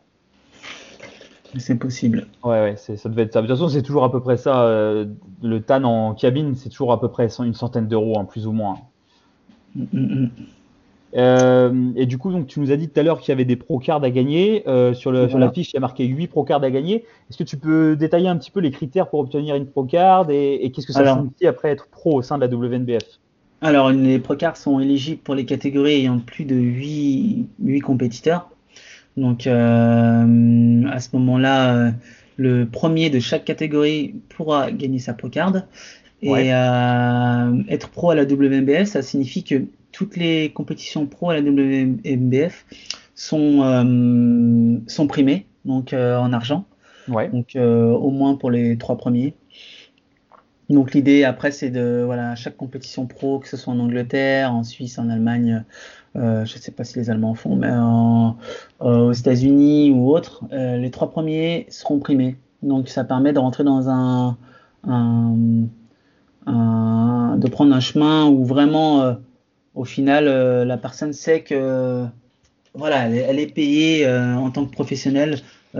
[1.58, 2.26] C'est possible.
[2.42, 3.42] Ouais, ouais, ça devait être ça.
[3.42, 4.64] De toute façon, c'est toujours à peu près ça.
[4.64, 5.06] Euh,
[5.42, 8.52] le TAN en cabine, c'est toujours à peu près une centaine d'euros, hein, plus ou
[8.52, 8.76] moins.
[9.74, 10.30] Mm, mm, mm.
[11.14, 13.44] Euh, et du coup, donc, tu nous as dit tout à l'heure qu'il y avait
[13.44, 14.66] des pro cards à gagner.
[14.66, 17.04] Euh, sur, le, sur, la fiche, il y a marqué 8 pro cards à gagner.
[17.28, 20.30] Est-ce que tu peux détailler un petit peu les critères pour obtenir une pro card
[20.30, 23.20] et, qu'est-ce que ça signifie après être pro au sein de la WNBF
[23.62, 28.50] alors, les Procards sont éligibles pour les catégories ayant plus de 8, 8 compétiteurs.
[29.16, 31.90] Donc, euh, à ce moment-là, euh,
[32.36, 35.62] le premier de chaque catégorie pourra gagner sa Procard.
[36.22, 41.34] Et euh, être pro à la WMBF, ça signifie que toutes les compétitions pro à
[41.34, 42.64] la WMBF
[43.14, 46.64] sont, sont primées, donc en argent.
[47.08, 49.34] Donc, au moins pour les trois premiers.
[50.72, 54.64] Donc l'idée après c'est de voilà chaque compétition pro que ce soit en Angleterre, en
[54.64, 55.64] Suisse, en Allemagne,
[56.16, 60.44] euh, je ne sais pas si les Allemands font, mais euh, aux États-Unis ou autres,
[60.52, 62.36] euh, les trois premiers seront primés.
[62.62, 64.38] Donc ça permet de rentrer dans un,
[66.46, 69.16] de prendre un chemin où vraiment
[69.74, 72.06] au final la personne sait que
[72.72, 75.36] voilà elle, est payée en tant que professionnelle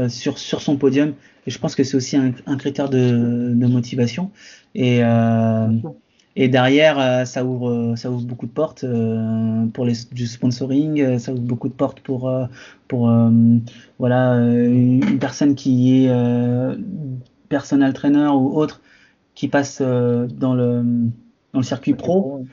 [0.09, 1.15] sur sur son podium.
[1.47, 4.31] Et je pense que c'est aussi un, critère de, de motivation.
[4.75, 5.69] Et, euh,
[6.37, 11.19] et derrière, euh, ça ouvre, ça ouvre beaucoup de portes euh, pour les, du sponsoring,
[11.19, 12.33] ça ouvre beaucoup de portes pour,
[12.89, 13.13] pour
[13.99, 16.13] voilà, une personne qui est
[17.49, 18.81] personal trainer ou autre
[19.35, 20.83] qui passe dans, le,
[21.53, 22.47] dans le circuit pro.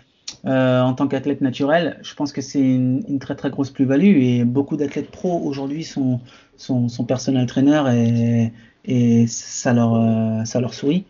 [0.45, 4.43] Euh, en tant qu'athlète naturel, je pense que c'est une, très très grosse plus-value et
[4.45, 6.19] beaucoup d'athlètes pro aujourd'hui sont,
[6.57, 8.53] sont, sont personal trainer et,
[8.85, 11.05] et ça, leur, ça leur sourit.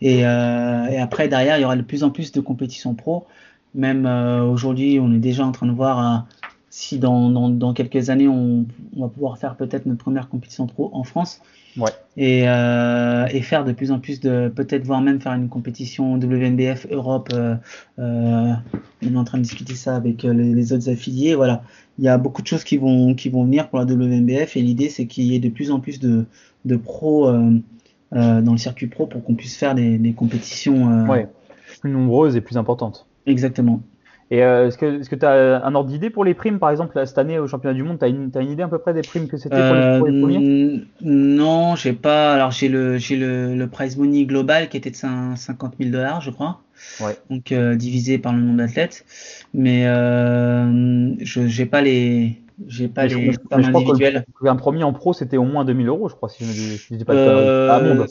[0.00, 3.26] Et, euh, et, après, derrière, il y aura de plus en plus de compétitions pro.
[3.74, 6.26] Même euh, aujourd'hui, on est déjà en train de voir
[6.70, 10.66] si dans, dans, dans quelques années on, on, va pouvoir faire peut-être notre première compétition
[10.66, 11.42] pro en France
[11.76, 11.90] ouais.
[12.16, 16.14] et, euh, et, faire de plus en plus de peut-être voire même faire une compétition
[16.14, 17.54] WNBF Europe euh,
[17.98, 18.52] euh,
[19.02, 21.62] on est en train de discuter ça avec les, les, autres affiliés voilà
[21.98, 24.62] il y a beaucoup de choses qui vont qui vont venir pour la WNBF et
[24.62, 26.26] l'idée c'est qu'il y ait de plus en plus de,
[26.64, 27.30] de pros
[28.12, 31.28] dans le circuit pro pour qu'on puisse faire des, des compétitions ouais.
[31.80, 33.82] plus nombreuses et plus importantes exactement
[34.32, 37.18] et euh, est-ce que tu as un ordre d'idée pour les primes, par exemple, cette
[37.18, 39.02] année au championnat du monde Tu as, une, as une idée à peu près des
[39.02, 40.82] primes que c'était pour, euh, pour, les premiers?
[41.00, 42.34] Non, j'ai pas.
[42.34, 46.30] Alors j'ai le, le, le prize money global qui était de 50 000 dollars, je
[46.30, 46.60] crois.
[47.00, 47.16] Ouais.
[47.28, 49.04] Donc euh, divisé par le nombre d'athlètes.
[49.52, 52.40] Mais euh, je j'ai pas les.
[52.68, 55.64] J'ai pas mais les je, je crois que un premier en pro, c'était au moins
[55.64, 58.06] 2000 euros, je crois, si je ne dis pas à un monde.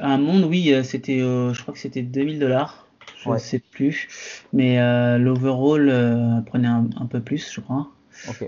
[0.00, 2.85] Un monde, oui, c'était, je crois que c'était 2000 dollars
[3.26, 3.38] je ne Ouais.
[3.38, 4.08] sais plus.
[4.52, 7.88] Mais euh, l'overall euh, prenait un, un peu plus, je crois.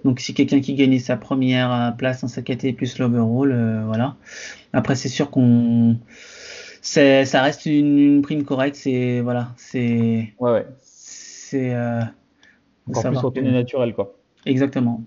[0.05, 4.17] Donc si quelqu'un qui gagnait sa première euh, place sa catégorie plus l'overall, euh, voilà.
[4.73, 5.99] Après c'est sûr qu'on,
[7.25, 10.67] ça reste une, une prime correcte, c'est voilà, c'est, Ouais, ouais.
[10.81, 11.75] c'est
[12.87, 14.15] Encore plus naturelle, quoi.
[14.47, 15.03] Exactement.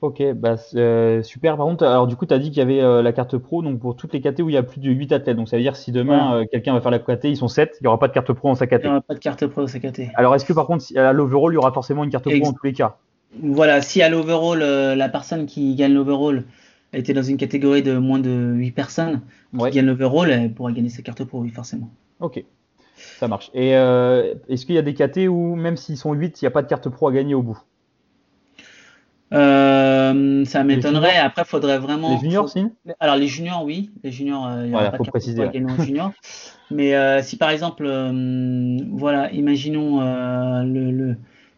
[0.00, 1.56] Ok, bah, euh, super.
[1.56, 3.62] Par contre, alors du coup, tu as dit qu'il y avait euh, la carte pro
[3.62, 5.36] donc pour toutes les KT où il y a plus de 8 athlètes.
[5.36, 7.76] Donc ça veut dire si demain euh, quelqu'un va faire la KT, ils sont 7,
[7.80, 8.86] il n'y aura pas de carte pro dans sa Il n'y KT.
[8.86, 10.02] aura pas de carte pro au CKT.
[10.14, 12.48] Alors est-ce que par contre, à l'overall, il y aura forcément une carte pro Ex-
[12.48, 12.98] en tous les cas?
[13.42, 16.44] Voilà, si à l'overall, euh, la personne qui gagne l'overall
[16.92, 19.22] était dans une catégorie de moins de 8 personnes,
[19.52, 19.70] Ouais.
[19.70, 21.90] qui gagne l'overall, elle pourra gagner sa carte pro, oui, forcément.
[22.20, 22.44] Ok,
[23.20, 23.50] ça marche.
[23.54, 26.48] Et euh, est-ce qu'il y a des KT où même s'ils sont 8, il n'y
[26.48, 27.58] a pas de carte pro à gagner au bout?
[29.32, 31.16] Euh, ça m'étonnerait.
[31.18, 32.14] Après, faudrait vraiment.
[32.14, 32.64] Les juniors, faut- si
[33.00, 33.90] Alors, les juniors, oui.
[34.02, 36.12] Les juniors, euh, il y aura Voilà, pas faut de préciser, pour juniors.
[36.70, 41.16] Mais euh, si par exemple, euh, voilà, imaginons euh, le, le,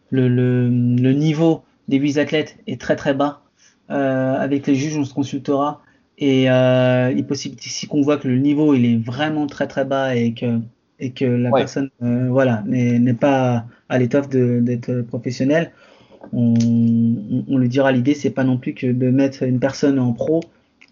[0.09, 3.41] le, le, niveau des huit athlètes est très très bas.
[3.89, 5.81] Euh, avec les juges, on se consultera.
[6.17, 9.67] Et euh, il est possible ici qu'on voit que le niveau il est vraiment très
[9.67, 10.59] très bas et que
[10.99, 11.61] et que la Ouais.
[11.61, 15.71] personne euh, voilà n'est pas à l'étoffe d'être professionnel
[16.33, 19.99] on, on, on lui dira l'idée c'est pas non plus que de mettre une personne
[19.99, 20.41] en pro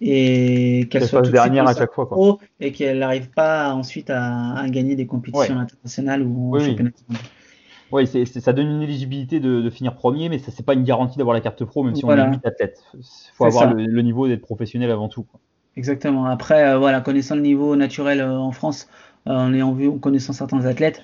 [0.01, 2.15] et qu'elle soit fasse tout de suite dernière à chaque fois, quoi.
[2.17, 5.61] pro et qu'elle n'arrive pas ensuite à, à gagner des compétitions Ouais.
[5.61, 6.89] internationales ou Oui, oui.
[7.91, 11.17] Oui, ça donne une éligibilité de, de finir premier, mais ça c'est pas une garantie
[11.17, 12.25] d'avoir la carte pro, même si Voilà.
[12.25, 12.83] on est 8 athlètes.
[12.93, 12.99] Il
[13.33, 15.23] faut avoir le, le niveau d'être professionnel avant tout.
[15.23, 15.39] quoi.
[15.75, 16.25] Exactement.
[16.25, 18.87] Après, euh, voilà, connaissant le niveau naturel euh, en France,
[19.27, 21.03] euh, en ayant vu, en connaissant certains athlètes,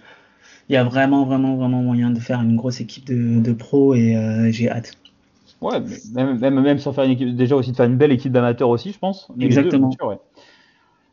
[0.69, 3.93] il y a vraiment, vraiment, vraiment moyen de faire une grosse équipe de, de pros
[3.93, 4.93] et euh, j'ai hâte.
[5.61, 5.79] Ouais,
[6.13, 8.69] même, même, même sans faire une équipe, déjà aussi de faire une belle équipe d'amateurs
[8.69, 9.27] aussi, je pense.
[9.35, 9.87] Deux, Exactement.
[9.87, 10.17] bien sûr, ouais.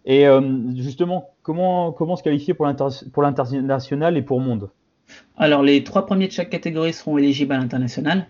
[0.05, 0.41] Et euh,
[0.75, 4.69] justement, comment, comment se qualifier pour l'international et pour monde?
[5.37, 8.27] Alors, les trois premiers de chaque catégorie seront éligibles à l'international.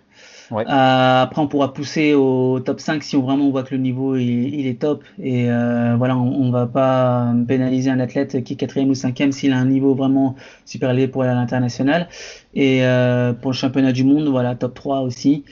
[0.51, 0.65] Ouais.
[0.67, 4.17] Euh, après, on pourra pousser au top 5 si on vraiment voit que le niveau
[4.17, 5.05] il, il est top.
[5.19, 9.33] Et euh, voilà, on, on va pas pénaliser un athlète qui est quatrième ou cinquième
[9.33, 10.35] s'il a un niveau vraiment
[10.65, 12.09] super élevé pour aller à l'international.
[12.55, 15.45] Et euh, pour le championnat du monde, voilà, top 3 aussi.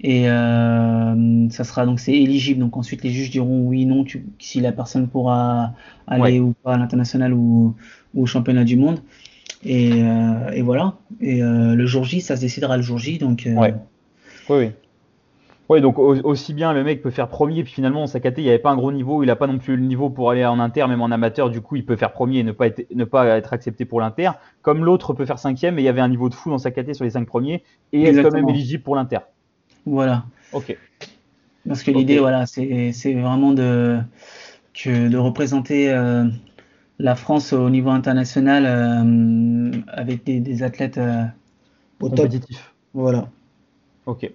[0.00, 2.60] Et ça sera donc c'est éligible.
[2.60, 5.74] Donc ensuite les juges diront oui, non, tu, si la personne pourra
[6.06, 7.74] aller ou pas à l'international ou,
[8.14, 9.00] ou au championnat du monde.
[9.64, 9.98] Et,
[10.52, 10.94] et voilà.
[11.20, 13.18] Et le jour J, ça se décidera le jour J.
[13.18, 13.74] Donc Ouais.
[14.48, 14.72] Oui, oui.
[15.68, 18.44] Oui, donc au- aussi bien le mec peut faire premier, puis finalement, sa KT, il
[18.44, 20.44] n'y avait pas un gros niveau, il n'a pas non plus le niveau pour aller
[20.46, 22.86] en inter, même en amateur, du coup, il peut faire premier et ne pas être,
[22.94, 24.30] ne pas être accepté pour l'inter.
[24.62, 26.70] Comme l'autre peut faire cinquième, et il y avait un niveau de fou dans sa
[26.70, 28.46] KT sur les cinq premiers, et être quand Exactement.
[28.46, 29.18] même éligible pour l'inter.
[29.86, 30.24] voilà.
[30.52, 30.76] Ok.
[31.66, 33.98] Parce que l'idée, voilà, c'est vraiment de
[34.74, 36.24] que de représenter euh,
[36.98, 41.24] la France au niveau international euh, avec des, des athlètes euh,
[42.00, 42.18] au top.
[42.18, 42.74] Compétitif.
[42.94, 43.28] Voilà.
[44.08, 44.30] Ok.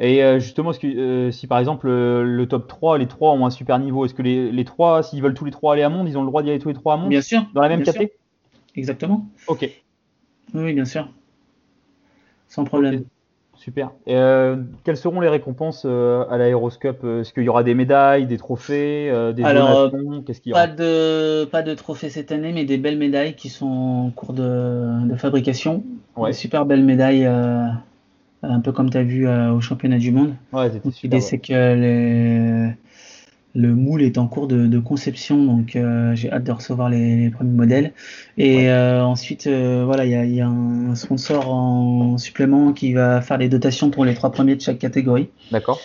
[0.00, 3.46] Et euh, justement, que, euh, si par exemple euh, le top 3, les trois ont
[3.46, 5.88] un super niveau, est-ce que les, les trois, s'ils veulent tous les trois aller à
[5.88, 7.46] monde, ils ont le droit d'y aller tous les trois à monde Bien sûr.
[7.54, 7.94] Dans la même sûr.
[8.74, 9.26] Exactement.
[9.46, 9.70] Ok.
[10.52, 11.08] Oui, bien sûr.
[12.48, 13.04] Sans problème.
[13.56, 13.92] Super.
[14.06, 17.04] Et, euh, quelles seront les récompenses euh, à l'Aéroscope?
[17.04, 19.92] Est-ce qu'il y aura des médailles, des trophées, euh, des Alors,
[20.26, 23.36] Qu'est-ce qu'il y Pas aura de, pas de trophée cette année, mais des belles médailles
[23.36, 25.84] qui sont en cours de, de fabrication.
[26.16, 26.30] Ouais.
[26.30, 27.28] Des super belles médailles,
[28.48, 30.34] un peu comme tu as vu euh, au championnat du monde.
[30.52, 30.70] Ouais.
[31.02, 32.74] L'idée, c'est que les-
[33.56, 37.16] le moule est en cours de, de conception, donc euh, j'ai hâte de recevoir les,
[37.16, 37.92] les premiers modèles.
[38.36, 38.68] Et Ouais.
[38.68, 43.38] euh, ensuite, voilà, il y a, y a un sponsor en supplément qui va faire
[43.38, 45.30] les dotations pour les trois premiers de chaque catégorie.
[45.52, 45.80] D'accord.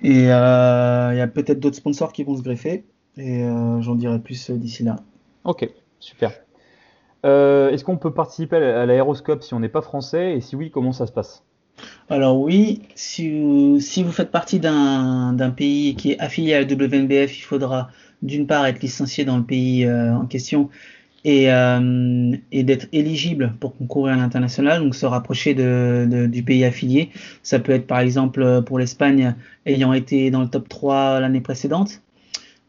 [0.00, 2.84] Et il y a peut-être d'autres sponsors qui vont se greffer.
[3.16, 3.42] Et
[3.80, 4.94] j'en dirai plus d'ici là.
[5.42, 6.30] Ok, super.
[7.24, 10.36] Est-ce qu'on peut participer à l'Aéroscope si on n'est pas français?
[10.36, 11.42] Et si oui, comment ça se passe?
[12.10, 13.80] Alors oui, si vous,
[14.12, 17.90] faites partie d'un pays qui est affilié à la WNBF, il faudra
[18.22, 20.70] d'une part être licencié dans le pays euh, en question
[21.24, 27.10] et, euh, et d'être éligible pour concourir à l'international, donc se rapprocher du pays affilié.
[27.42, 29.34] Ça peut être par exemple pour l'Espagne
[29.66, 32.02] ayant été dans le top 3 l'année précédente,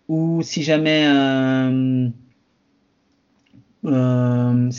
[0.07, 1.05] ou si jamais
[3.85, 4.69] euh,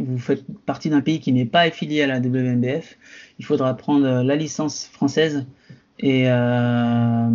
[0.00, 2.96] vous faites partie d'un pays qui n'est pas affilié à la WNBF,
[3.38, 5.46] il faudra prendre la licence française.
[6.00, 7.28] Et euh,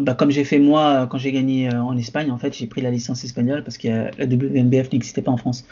[0.00, 2.82] bah, comme j'ai fait moi quand j'ai gagné euh, en Espagne, en fait, j'ai pris
[2.82, 5.64] la licence espagnole parce que la WNBF n'existait pas en France.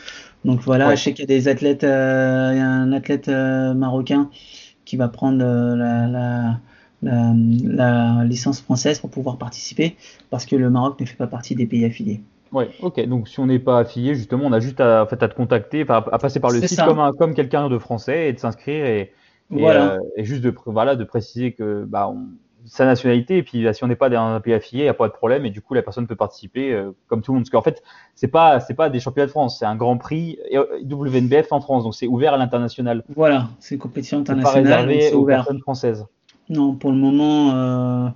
[0.45, 3.29] Donc voilà, je sais qu'il y a des athlètes, euh, il y a un athlète
[3.29, 4.31] euh, marocain
[4.87, 6.59] qui va prendre la, la,
[7.03, 7.35] la,
[7.65, 9.97] la, licence française pour pouvoir participer
[10.31, 12.23] parce que le Maroc ne fait pas partie des pays affiliés.
[12.53, 13.07] Oui, ok.
[13.07, 15.35] Donc si on n'est pas affilié, justement, on a juste à, en fait, à te
[15.35, 18.87] contacter, à, à passer par le site comme, comme quelqu'un de français et de s'inscrire
[18.87, 19.13] et,
[19.51, 19.95] et, voilà.
[19.95, 22.27] euh, et, juste de, voilà, de préciser que bah, on,
[22.67, 24.91] sa nationalité et puis bah, si on n'est pas dans un pays affilié, il n'y
[24.91, 27.37] a pas de problème et du coup la personne peut participer euh, comme tout le
[27.37, 27.45] monde.
[27.45, 27.83] Parce qu'en fait,
[28.15, 31.61] c'est pas c'est pas des championnats de France, c'est un Grand Prix euh, WNBF en
[31.61, 33.05] France, donc c'est ouvert à l'international.
[33.15, 34.65] Voilà, c'est une compétition internationale.
[34.65, 35.39] Pas réservé aux ouvert.
[35.39, 36.07] personnes françaises.
[36.51, 37.55] Non, pour le moment.
[37.55, 38.09] Euh...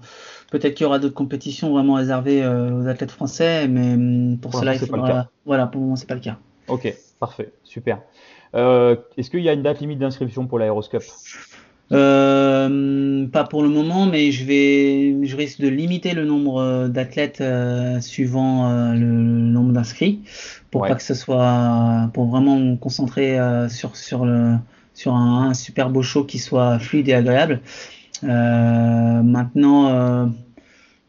[0.50, 4.60] Peut-être qu'il y aura d'autres compétitions vraiment réservées aux athlètes français, mais hum, pour, pour
[4.60, 5.28] cela, il faudra.
[5.46, 6.36] Voilà, pour le moment, c'est pas le cas.
[6.68, 8.02] Ok, parfait, super.
[8.54, 11.04] Euh, Est-ce qu'il y a une date limite d'inscription pour l'Aéroscope?
[11.92, 16.88] Euh, Pas pour le moment, mais je vais, je risque de limiter le nombre euh,
[16.88, 20.20] d'athlètes euh, suivant euh, le, nombre d'inscrits,
[20.70, 20.88] pour ouais.
[20.88, 23.38] pas que ce soit, pour vraiment me concentrer
[23.68, 24.54] sur sur le
[24.94, 27.60] sur un, un, super beau show qui soit fluide et agréable.
[28.22, 30.30] maintenant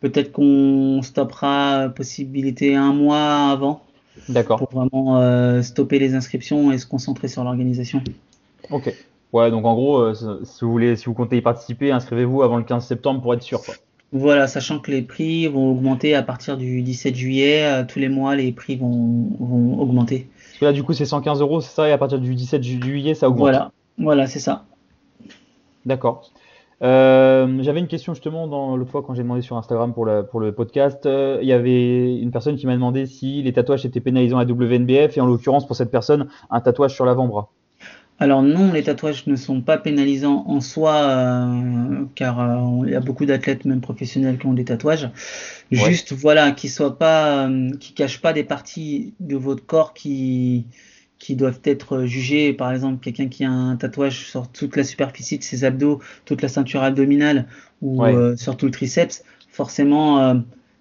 [0.04, 3.86] Peut-être qu'on stoppera possibilité un mois avant.
[4.30, 4.60] D'accord.
[4.60, 8.02] Pour vraiment euh, stopper les inscriptions et se concentrer sur l'organisation.
[8.70, 8.94] Ok.
[9.34, 12.58] Ouais, donc en gros, euh, si vous voulez, si vous comptez y participer, inscrivez-vous avant
[12.58, 13.62] le 15 septembre pour être sûr.
[13.64, 13.74] Quoi.
[14.12, 17.64] Voilà, sachant que les prix vont augmenter à partir du 17 juillet.
[17.64, 20.30] Euh, tous les mois, les prix vont, vont augmenter.
[20.36, 22.62] Parce que là, du coup, c'est 115 euros, c'est ça, et à partir du 17
[22.62, 23.42] juillet, ça augmente.
[23.42, 24.66] Voilà, voilà, c'est ça.
[25.88, 26.30] D'accord.
[26.84, 30.24] Euh, J'avais une question justement dans l'autre fois quand j'ai demandé sur Instagram pour, la,
[30.24, 31.06] pour le podcast.
[31.06, 34.46] Euh, il y avait une personne qui m'a demandé si les tatouages étaient pénalisants à
[34.46, 37.50] WNBF et en l'occurrence pour cette personne un tatouage sur l'avant-bras.
[38.20, 42.96] Alors non, les tatouages ne sont pas pénalisants en soi, euh, car euh, il y
[42.96, 45.10] a beaucoup d'athlètes, même professionnels, qui ont des tatouages.
[45.72, 45.78] Ouais.
[45.78, 50.68] Juste, voilà, qui soient pas, euh, qui cachent pas des parties de votre corps qui,
[51.24, 52.54] qui doivent être jugés.
[52.54, 56.42] Par exemple, quelqu'un qui a un tatouage sur toute la superficie de ses abdos, toute
[56.42, 57.48] la ceinture abdominale
[57.82, 58.16] ou ouais.
[58.16, 60.36] euh, sur tout le triceps, forcément, euh,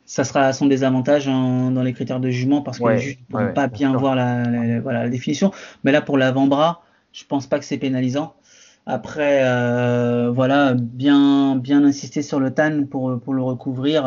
[0.04, 2.96] ça sera à son désavantage en, dans les critères de jugement parce que Ouais, le
[2.96, 5.52] juge ne ouais, peut pas bien voir la, la- la- voilà, la définition.
[5.84, 6.82] Mais là, pour l'avant-bras,
[7.12, 8.34] je pense pas que c'est pénalisant.
[8.86, 14.04] Après, euh, voilà, bien, bien insister sur le tan pour, pour le recouvrir.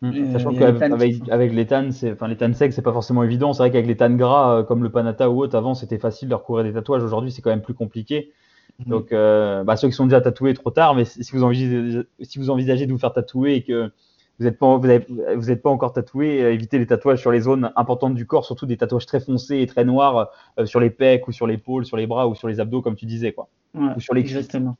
[0.00, 0.12] Mmh.
[0.14, 3.24] Euh, Sachant qu'avec avec, avec les tannes, c'est, enfin les tannes secs, c'est pas forcément
[3.24, 3.52] évident.
[3.52, 6.28] C'est vrai qu'avec les tannes gras, euh, comme le Panata ou autre, avant c'était facile
[6.28, 7.02] de recouvrir des tatouages.
[7.02, 8.32] Aujourd'hui, c'est quand même plus compliqué.
[8.78, 8.86] Mhm.
[8.86, 10.94] Donc, euh, bah, ceux qui sont déjà tatoués, trop tard.
[10.94, 13.90] Mais si vous envisagez, si vous envisagez de vous faire tatouer et que
[14.38, 17.32] vous n'êtes pas, vous avez- vous êtes pas encore tatoué, euh, évitez les tatouages sur
[17.32, 20.28] les zones importantes du corps, surtout des tatouages très foncés et très noirs
[20.60, 22.94] euh, sur les pecs ou sur l'épaule, sur les bras ou sur les abdos, comme
[22.94, 23.48] tu disais, quoi.
[23.74, 24.36] ouais, Ou sur les cuisses.
[24.36, 24.76] exactement.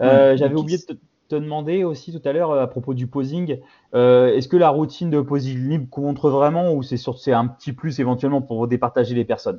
[0.00, 0.92] Euh, Ouais, J'avais oublié de te,
[1.32, 3.58] te demander aussi tout à l'heure euh, à propos du posing.
[3.94, 7.72] Euh, Est-ce que la routine de posing libre compte vraiment ou c'est c'est un petit
[7.72, 9.58] plus éventuellement pour départager les personnes?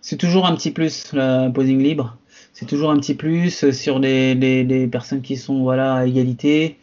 [0.00, 2.16] C'est toujours un petit plus, le posing libre.
[2.52, 6.78] C'est toujours un petit plus euh, sur les, personnes qui sont voilà, à égalité.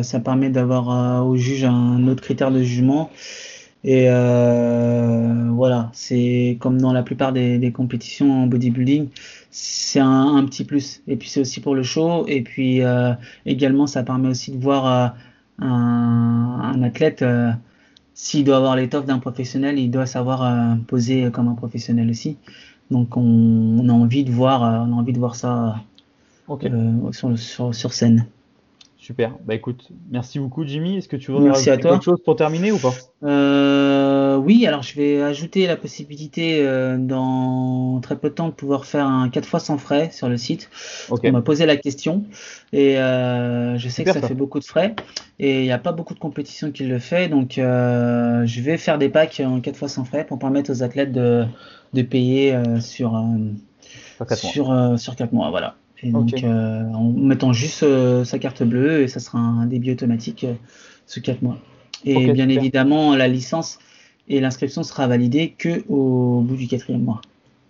[0.00, 3.10] Ça permet d'avoir au juge un autre critère de jugement.
[3.86, 9.08] Et euh, voilà, c'est comme dans la plupart des, des compétitions en bodybuilding,
[9.50, 11.02] c'est un, un petit plus.
[11.06, 12.26] Et puis c'est aussi pour le show.
[12.26, 13.12] Et puis euh,
[13.46, 17.24] également, ça permet aussi de voir euh, un, un athlète,
[18.14, 22.38] s'il doit avoir l'étoffe d'un professionnel, il doit savoir poser comme un professionnel aussi.
[22.90, 25.76] Donc on, on a envie de voir, on a envie de voir ça
[27.72, 28.26] sur scène.
[29.06, 29.36] Super.
[29.44, 30.96] Bah écoute, merci beaucoup Jimmy.
[30.96, 32.92] Est-ce que tu voudrais Merci rajouter quelque chose pour terminer ou pas?
[33.22, 38.52] Euh, oui, alors je vais ajouter la possibilité euh, dans très peu de temps de
[38.52, 40.68] pouvoir faire un 4 fois sans frais sur le site.
[41.08, 42.24] On m'a posé la question
[42.72, 44.28] et euh, je sais Super, que ça ça.
[44.28, 44.96] fait beaucoup de frais
[45.38, 47.28] et il n'y a pas beaucoup de compétitions qui le fait.
[47.28, 51.12] Donc je vais faire des packs en 4 fois sans frais pour permettre aux athlètes
[51.12, 51.44] de,
[51.92, 53.14] de payer sur,
[54.34, 55.50] sur, euh, sur 4 mois.
[55.50, 55.76] Voilà.
[56.02, 59.92] Et donc euh, en mettant juste euh, sa carte bleue et ça sera un débit
[59.92, 60.54] automatique euh,
[61.06, 61.58] sur 4 mois.
[62.04, 62.62] Et bien super.
[62.62, 63.78] évidemment, la licence
[64.28, 67.20] et l'inscription sera validée que au bout du quatrième mois.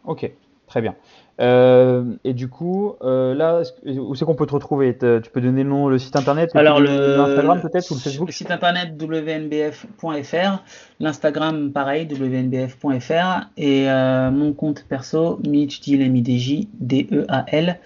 [0.05, 0.31] Ok,
[0.67, 0.95] très bien.
[1.39, 4.97] Euh, et du coup, euh, là, où c'est qu'on peut te retrouver?
[4.97, 8.29] Tu peux donner le nom, le site internet Alors, le, l'Instagram peut-être ou le Facebook?
[8.29, 10.63] Le site internet wnbf.fr,
[11.01, 17.79] l'Instagram pareil, wnbf.fr, et euh, mon compte perso, Mitch D-E-A-L.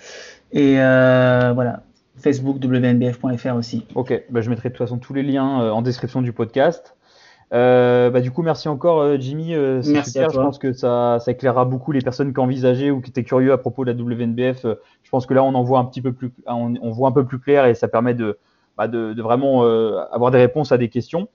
[0.53, 1.82] Et voilà,
[2.18, 3.84] Facebook, wnbf.fr aussi.
[3.94, 6.94] Ok, bah, je mettrai de toute façon tous les liens en description du podcast.
[7.53, 9.55] Euh, bah, du coup, merci encore, euh, Jimmy.
[9.55, 10.30] Euh, merci super.
[10.30, 13.53] Je pense que ça, ça, éclairera beaucoup les personnes qui envisageaient ou qui étaient curieux
[13.53, 14.62] à propos de la WNBF.
[15.03, 17.12] je pense que là, on en voit un petit peu plus, on, on voit un
[17.12, 18.38] peu plus clair et ça permet de,
[18.76, 19.64] bah, de, de, vraiment
[20.12, 21.28] avoir des réponses à des questions.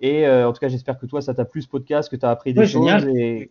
[0.00, 2.30] Et en tout cas, j'espère que toi, ça t'a plu ce podcast, que tu as
[2.30, 2.88] appris des choses.
[3.14, 3.50] Et,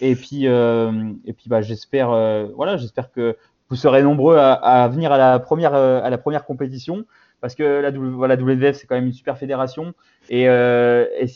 [0.00, 2.10] et, puis, et puis, bah, j'espère,
[2.54, 3.36] voilà, j'espère que
[3.68, 7.04] vous serez nombreux à, à, venir à la première, à la première compétition
[7.40, 9.94] parce que la, voilà, WWF, c'est quand même une super fédération.
[10.28, 11.26] Et, euh, et,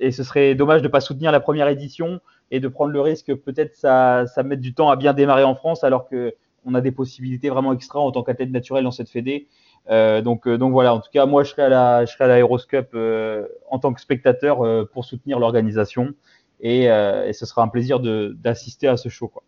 [0.00, 3.00] et, ce serait dommage de ne pas soutenir la première édition et de prendre le
[3.00, 6.80] risque peut-être ça, ça mette du temps à bien démarrer en France alors qu'on a
[6.80, 9.48] des possibilités vraiment extra en tant qu'athlète naturel dans cette fédé.
[9.90, 12.24] Euh, donc, euh, donc voilà, en tout cas, moi je serai à la, je serai
[12.24, 16.14] à la Cup euh, en tant que spectateur euh, pour soutenir l'organisation
[16.60, 19.28] et, et, ce sera un plaisir d'assister à ce show.
[19.28, 19.42] Quoi.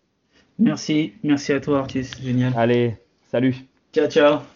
[0.58, 2.52] Merci, merci à toi, Artis, génial.
[2.56, 2.96] Allez,
[3.30, 3.54] salut.
[3.94, 4.40] Ciao, ciao.